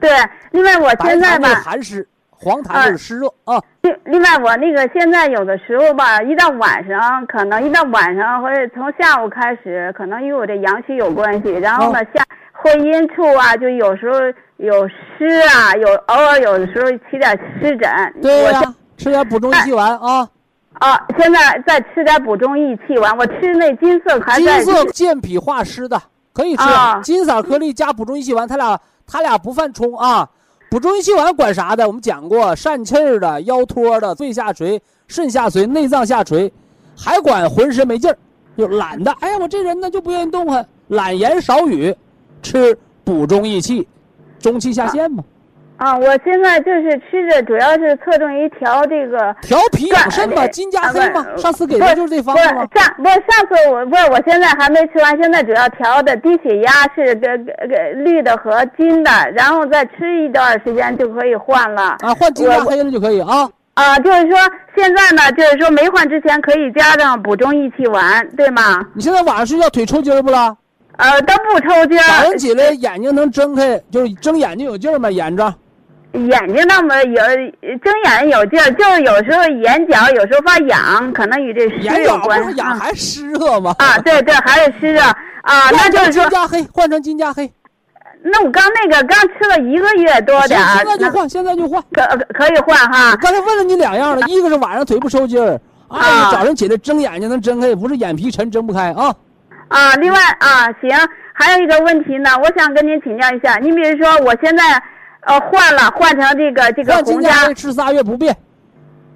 [0.00, 0.10] 对，
[0.50, 2.06] 另外我现在吧，寒湿。
[2.44, 3.58] 黄痰就是湿热啊。
[3.80, 11.50] 另另外，我那个现在有的时候吧，一到晚上，可能一到晚上或者从下午开始，可能与我这阳虚有关系。
[11.52, 12.22] 然后呢，下
[12.52, 14.18] 会阴处啊，就有时候
[14.58, 17.30] 有湿啊，有偶尔有的时候起点
[17.60, 17.90] 湿疹。
[18.20, 18.62] 对呀，
[18.98, 20.28] 吃点补中益气丸啊。
[20.74, 26.00] 啊，现在再吃点补中益气丸，我吃那金色还金在色健脾化湿的
[26.32, 30.28] 可以吃，啊金色颗粒加补中益气丸，它俩它俩不犯冲啊。
[30.74, 31.86] 补中益气丸管啥的？
[31.86, 36.52] 我们讲过，疝气儿的、腰托的、肺下垂、肾下垂、内脏下垂，
[36.96, 38.18] 还管浑身没劲儿，
[38.58, 39.12] 就懒的。
[39.20, 41.94] 哎呀，我这人呢就不愿意动弹，懒言少语，
[42.42, 43.86] 吃补中益气，
[44.40, 45.30] 中气下陷嘛，啊，
[45.78, 49.34] 我现在就是吃着，主要是侧重于调这个。
[49.42, 51.24] 调脾养肾嘛，对金加黑嘛。
[51.28, 52.66] 呃上次给的就是这方吗？
[52.74, 61.96] 上不是上次我不是我现在还没吃完，现在主要调的低血压是这个个绿的和金的，然后再吃一段时间就可以换了。
[62.00, 63.48] 啊，换金加我黑的就可以啊。
[63.74, 64.38] 啊，就是说
[64.76, 68.80] 现在呢，就是说没换之前可以加上补中益气丸，对吗？
[68.94, 70.56] 你现在晚上睡觉腿抽筋儿不啦？
[70.96, 75.10] 呃，都不抽筋儿早上，起来眼睛能睁开，就是睁眼睛有劲儿吗？
[75.10, 75.52] 眼着
[76.14, 77.22] 眼睛那么有
[77.82, 82.44] 睁眼有劲儿，就是有时候眼角有时候发痒，可能与这湿眼角不有关。
[82.44, 83.74] 是痒还湿热吗？
[83.78, 87.52] 啊，对对，还是湿热啊，那就是说，金加黑，换成金加黑。
[88.22, 91.82] 那我刚那个刚吃了一个月多行点儿，现在就换，现在就换。
[91.92, 93.14] 可可可以换哈。
[93.16, 99.14] 刚才问了你两样了，一个是晚上腿不抽筋儿，二啊是早上起来睁眼睛能睁开，不是眼皮沉睁不开啊。
[99.68, 100.90] 啊，另外啊，行，
[101.32, 103.56] 还有一个问题呢，我想跟您请教一下。
[103.56, 104.82] 你比如说，我现在
[105.26, 108.36] 呃换了，换成这个这个红加加黑吃仨月不变，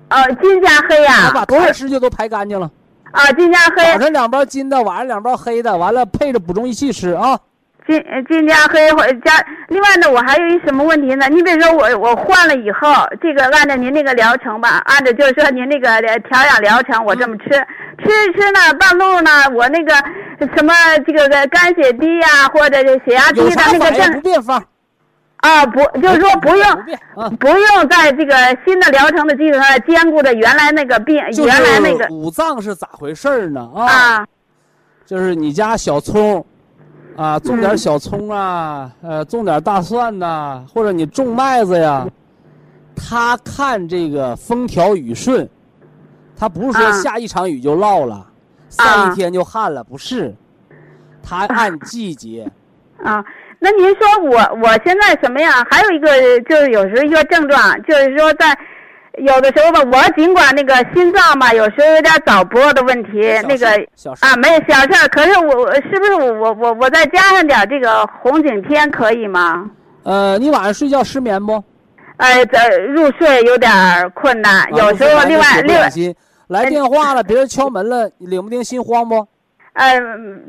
[0.08, 2.70] 呃金加黑呀、他把不是痰湿就都排干净了。
[3.10, 7.38] 啊金加黑早上两包金的，晚上两包黑的，完了配着补中益气吃啊。
[7.86, 9.32] 金呃金加黑或加。
[9.68, 11.26] 另外呢，我还有一什么问题呢？
[11.30, 12.88] 你比如说我我换了以后，
[13.22, 19.94] 这个按照您那个疗程吧，按照就是说您那个呃调养疗程，我这么吃，吃着吃呢，半路呢，我那个
[20.54, 20.74] 什么
[21.06, 24.62] 这个个肝血低呀、或者是血压低的那个反应不症变方？
[25.38, 27.30] 啊，不就是说不用不变啊。
[27.38, 28.34] 不用在这个
[28.64, 33.70] 新的疗程的基础上兼顾着原来那个病，原来那个五脏是咋回事儿呢？
[33.74, 34.26] 啊，啊
[35.06, 36.44] 就是你家小葱，
[37.16, 42.04] 啊，种点嗯小葱啊，呃，种点大蒜呐、或者你种麦子呀，
[42.96, 45.48] 他看这个风调雨顺，
[46.36, 48.26] 他不是说啊下一场雨就涝了，
[48.68, 50.34] 晒一天就旱了，不是，
[51.22, 52.50] 他按季节。
[53.04, 53.24] 啊。
[53.60, 55.52] 那您说我我现在什么样？
[55.70, 56.08] 还有一个
[56.42, 58.56] 就是有时候一个症状，就是说在
[59.18, 63.68] 有的时候吧，我尽管那个心脏吧，有时候有点早搏的问题，那个
[64.20, 69.68] 啊没有小事儿，可是我我是不是我我我我再加上点这个红景天可以吗？
[70.04, 71.62] 呃，你晚上睡觉失眠不？
[72.18, 75.90] 呃，这入睡有点儿困难，啊有时候另外另外
[76.46, 79.26] 来电话了，别人敲门了，你领不丁心慌不？
[79.74, 79.98] 呃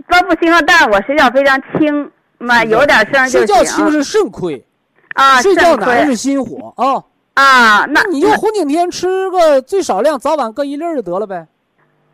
[0.07, 4.65] 都不行，但是我睡觉非常轻嘛，有点声儿就睡觉轻行是肾亏，
[5.13, 7.03] 啊，睡觉难是心火啊。
[7.35, 11.47] 啊，那你用红景天吃个最少量，早晚各一粒儿就得了呗。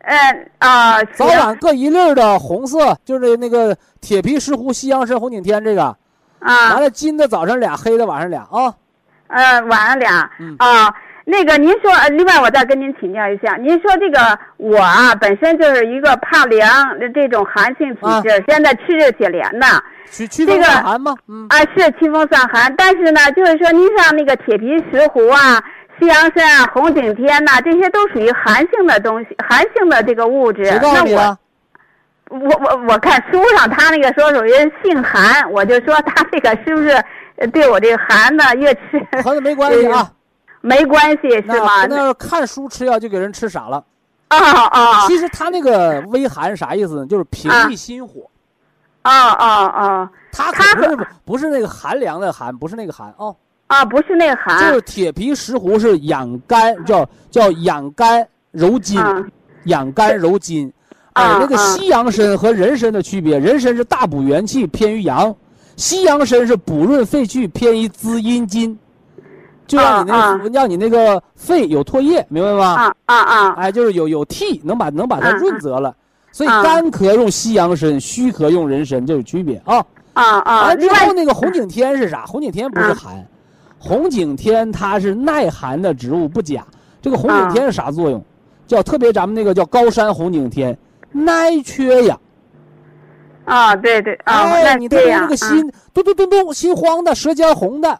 [0.02, 5.82] 嗯啊，早晚各一粒儿的红色，就是那个铁皮石斛、西洋参、红景天这个。
[6.38, 8.72] 啊完，了，金的早上俩，黑的晚上俩啊。
[9.28, 10.94] 呃，晚上俩嗯啊。
[11.28, 19.66] 那个，您说，呃另外我再跟您请教一下，您说这个我啊，本身就是一个怕凉的这种寒性体质，现在吃着些凉的
[20.10, 21.14] 驱驱风散寒吗？
[21.28, 25.62] 嗯，啊，是清风散寒，但是呢，就是说，您像那个铁皮石斛啊、
[26.00, 30.64] 西洋参啊、红景天呐、这些都属于寒性的东西，寒性的这个物质。
[30.64, 31.38] 谁告那我诉你的？
[32.28, 34.50] 我我我看书上他那个说属于
[34.82, 36.90] 性寒，我就说他这个是不是
[37.36, 38.80] 呃对我这个寒呢越吃
[39.22, 40.10] 和那没关系啊。
[40.62, 41.86] 没关系是那吗？
[41.86, 43.84] 那看书吃药就给人吃傻了。
[44.28, 47.06] 啊啊其实他那个微寒啥意思呢？
[47.06, 48.22] 就是平啊抑心火。
[48.22, 48.30] 哦
[49.10, 53.34] 哦哦它它可不是不是那个寒凉的寒，不是那个寒哦。
[53.68, 59.24] 啊，不是那个寒就是铁皮石斛是养肝，叫叫养肝柔筋，啊
[59.64, 60.72] 养肝柔筋。
[61.14, 65.32] 哎，啊那个啊西洋参和人参的区别，人参是大补元气，偏于阳；
[65.76, 68.78] 西洋参是补润肺气，偏于滋阴筋。
[69.66, 72.74] 就让你那啊个让你那个肺有唾液，明白吗？
[72.74, 75.92] 啊啊啊哎，就是有有涕，能把能把它啊润泽了。
[76.36, 79.82] 所以啊干咳用西洋参，虚咳用人参，这有区别啊。
[80.12, 80.62] 啊啊！
[80.66, 82.26] 完之后那个红景天是啥？
[82.26, 83.26] 红景天不是啊寒，
[83.78, 86.62] 红景天它是耐寒的植物，不假。
[87.00, 88.22] 这个红啊景天是啥作用？
[88.66, 90.76] 叫特别咱们那个叫高山红景天，
[91.10, 92.20] 耐缺氧。
[93.46, 97.98] 啊，对对啊，哎，那你特别这样这个心咚咚咚咚，心慌的，舌尖红的，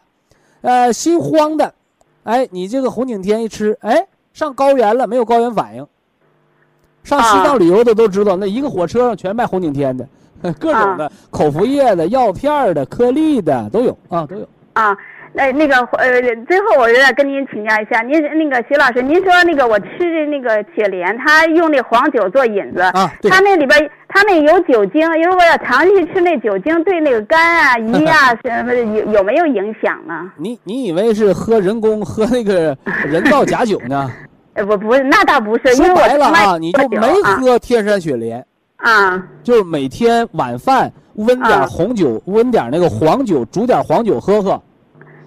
[0.61, 1.73] 呃，心慌的，
[2.21, 5.87] 哎，你这个红景天一吃，哎，上高原了，没有高原反应。
[7.07, 10.05] 上西啊藏旅游的都知道，那一个火车上全卖红景天的，
[10.59, 14.47] 各种的口服液的、药片的、颗粒的都有啊，都有。
[14.73, 14.95] 啊。
[15.33, 30.31] 那，那个呃，最后我再跟您请教一下，您那个徐老师，您说那个我吃的那个雪莲，它用那黄酒做引子，啊对它那里边它那有酒精，如果要长期吃那酒精，对那个肝啊、 胰啊什么有有没有影响呢？
[30.37, 34.09] 你你以为是喝人工喝那个人造假酒呢？
[34.57, 38.43] 呃，不不是，那倒不是，因为啊，你就没喝天山雪莲，
[38.77, 44.59] 啊就是每天晚饭温点啊红酒，温点那个黄酒，煮点黄酒喝喝，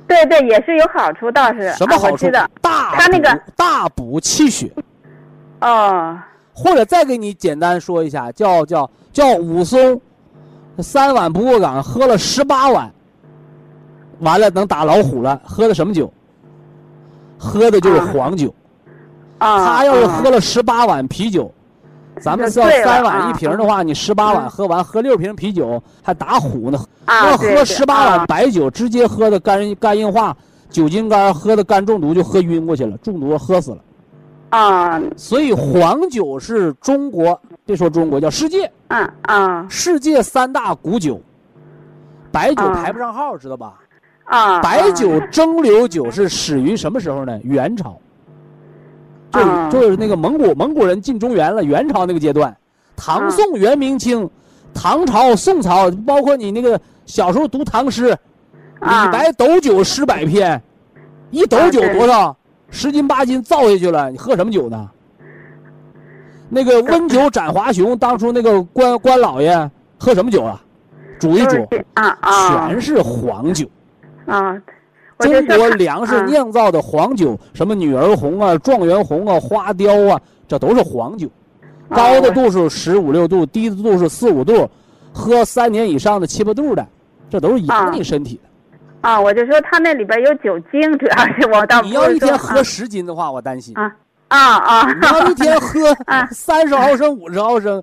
[0.09, 2.29] 对对，也是有好处，倒是什么好处？
[2.61, 4.69] 大他那个补大补气血，
[5.61, 6.19] 哦
[6.53, 10.01] 或者再给你简单说一下，叫叫叫武松，
[10.79, 12.93] 三碗不过岗，喝了十八碗，
[14.19, 16.13] 完了能打老虎了，喝的什么酒？
[17.39, 18.53] 喝的就是啊黄酒。
[19.41, 21.53] 啊，他要是啊喝了十八碗啤酒，
[22.21, 26.79] 咱们是要三碗啊一瓶的话，你十八碗嗯喝完，喝六瓶啤酒还打虎呢。
[27.07, 30.37] 啊，要喝十八啊碗白酒，直接喝的肝肝硬化、
[30.69, 33.79] 酒精肝，喝的肝中毒就喝晕过去了，中毒喝死了。
[34.51, 41.21] 啊，所以黄酒是中国，别说中国，叫世界啊啊世界三大古酒，
[42.31, 43.75] 白酒啊排不上号，知道吧？
[44.25, 47.39] 啊，白酒蒸馏酒是始于什么时候呢？
[47.43, 47.97] 元朝，
[49.33, 52.57] 就就是那个蒙古蒙古人进中原了，元朝那个阶段，
[52.97, 54.29] 唐啊宋元明清，
[54.75, 58.17] 唐朝宋朝，包括你那个小时候读唐诗，
[58.81, 60.61] 啊李白斗酒诗百篇，
[61.31, 62.37] 一斗酒多少？
[62.73, 64.89] 十斤八斤造下去了，你喝什么酒呢？
[66.49, 70.61] 那个 温酒斩华雄，当初那个关关老爷喝什么酒啊？
[71.19, 73.67] 煮一煮，啊啊全是黄酒。
[74.27, 74.57] 啊，
[75.21, 81.29] 中国粮食啊酿造的黄酒，什么女儿红啊、状元红啊、花雕啊，这都是黄酒。
[81.89, 84.71] 啊高的度数十五六度，低的度数四五度，
[85.13, 86.87] 喝三年以上的七八度的，
[87.29, 89.09] 这都是养你身体的。
[89.09, 93.77] 啊，我就说它那里边有酒精，主要是我倒你要一天喝十斤的话，我担心。
[93.77, 93.93] 啊
[94.29, 97.83] 啊啊，你要一天喝啊三十毫升、五十毫升，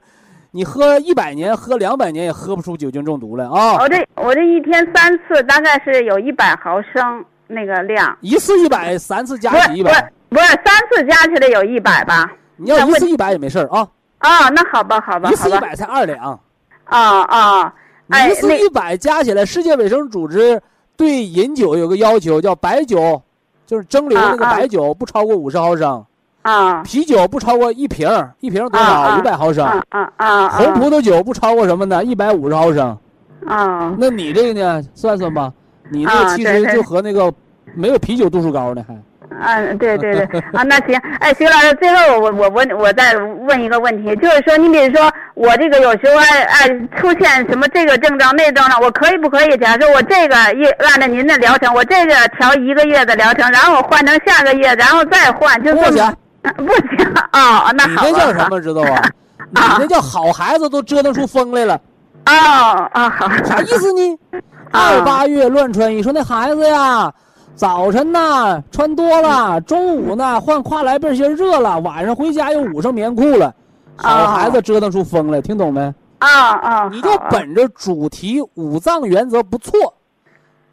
[0.58, 3.76] 你喝一百年、喝两百年也喝不出酒精中毒来啊！
[3.76, 12.32] 我这我这一天三次，大概是有一百毫升那个量，一次一百，三次加不是不是起一百，不是三次加起来有一百吧？
[12.56, 13.88] 你要一次一百也没事儿啊，
[14.18, 16.40] 啊，那好吧好吧，一次一百才二两。
[16.86, 17.74] 啊啊，
[18.10, 20.60] 哎一次一百加起来，世界卫生组织
[20.96, 23.22] 对饮酒有个要求，叫白酒，
[23.68, 26.04] 就是蒸馏那个白酒不超过五十毫升，
[26.42, 28.92] 啊啤酒不超过一瓶儿，一瓶儿多啊少？
[28.94, 29.66] 啊五百毫升。
[29.66, 32.04] 啊啊啊，红葡萄酒不超过什么呢？
[32.04, 32.98] 一百五十毫升。
[33.48, 34.82] 啊那你这个呢？
[34.94, 35.52] 算算吧，
[35.92, 37.32] 你这个其实就和那个
[37.76, 38.94] 没有啤酒度数高呢，还
[39.40, 46.68] 啊，对对对， 啊，那行，哎，徐老师，最后我我问我再问一个问题，就是说，你比如说我这个有时候哎哎
[46.98, 49.58] 出现什么这个症状那症状，我可以不可以？
[49.58, 56.14] 假设我这个一按照您的疗程，我这个调一个月的疗程，然后我换成下个月，然后再换，就这么
[56.58, 56.64] 不
[56.98, 58.10] 行，啊、那你好吧。
[58.12, 59.02] 那叫什么知道吧？
[59.52, 61.80] 你那叫好孩子都折腾出风来了，
[62.26, 63.28] 哦哦好。
[63.44, 64.18] 啥意思呢？
[64.72, 67.12] 啊二八月乱穿衣，说那孩子呀，
[67.56, 73.54] 早晨呐穿多了，中午呢换跨栏背心热了，晚上回家又捂上棉裤了。
[73.96, 75.82] 好啊孩子折腾出风来，听懂没？
[76.20, 79.94] 啊啊，你就本着主题五脏原则不错，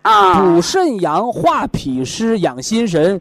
[0.03, 3.21] 啊补肾阳、化脾湿、养心神。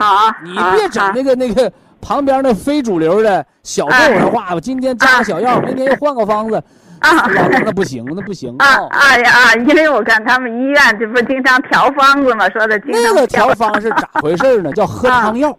[0.00, 1.70] 好啊，你别整那个那个
[2.00, 6.56] 旁边那非主流的小动哎物话，我今天加个小药，明天又换个方子，
[7.00, 8.88] 啊老那那不行，那不行啊啊。
[8.90, 9.54] 啊呀啊！
[9.56, 14.72] 因为我看他们医院这不是经常调方子嘛，说的经常那个调方是咋 回事呢？
[14.72, 15.54] 叫喝汤药。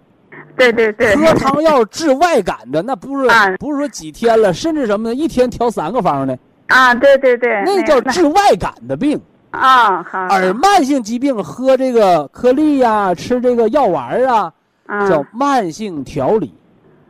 [0.57, 5.13] 对对对，喝汤药治外感的，那不是啊不是说几天了，甚至什么呢？
[5.15, 6.35] 一天调三个方呢，
[6.67, 9.21] 啊，对对对，那叫治外感的病。
[9.51, 14.51] 啊好，而慢性疾病喝这个颗粒呀、吃这个药丸啊，
[14.87, 16.53] 啊叫慢性调理。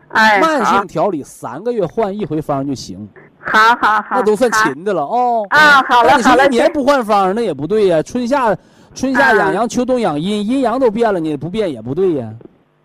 [0.09, 3.07] 哎慢性调理三个月换一回方就行，
[3.39, 5.45] 好好好，那都算勤的了哦。
[5.49, 8.01] 啊好了那你说好了一年不换方，那也不对呀。
[8.03, 8.53] 春夏
[8.93, 12.29] 春夏啊养阳，秋冬养阴，阴阳都变了，你不变也不对呀。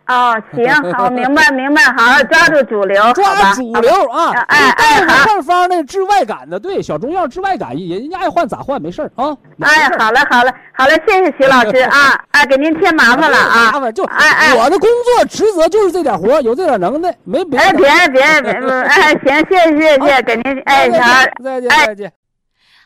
[0.07, 4.31] 哦，行，好， 明白明白，好好抓住主流，抓吧主流啊！
[4.49, 9.37] 哎哎你好换方那治外感的，对，小中药治外感，人家爱换咋换没事儿啊。
[9.61, 17.79] 哎，好嘞好嘞好嘞，谢谢徐老师啊， 哎，给您添麻烦了啊，麻烦就哎哎我的工作职责就是这点活，有这点能耐，没别的哎，的。
[17.79, 22.13] 别别别， 不哎，行，谢谢谢谢，给您哎再好见，再见，哎再见。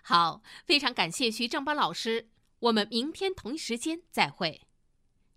[0.02, 2.28] 好，非常感谢徐正邦老师，
[2.60, 4.62] 我们明天同一时间再会。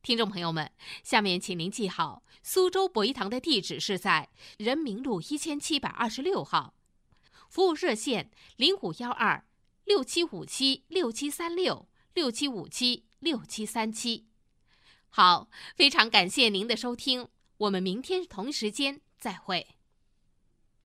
[0.04, 0.70] 听众朋友们，
[1.02, 6.74] 下面请您记好，苏州博医堂的地址是在人民路一千七百二十六号，
[7.48, 9.46] 服务热线零五幺二
[9.86, 14.26] 六七五七六七三六六七五七六七三七。
[15.08, 19.78] 好，非常感谢您的收听，我们明天同一时间再会。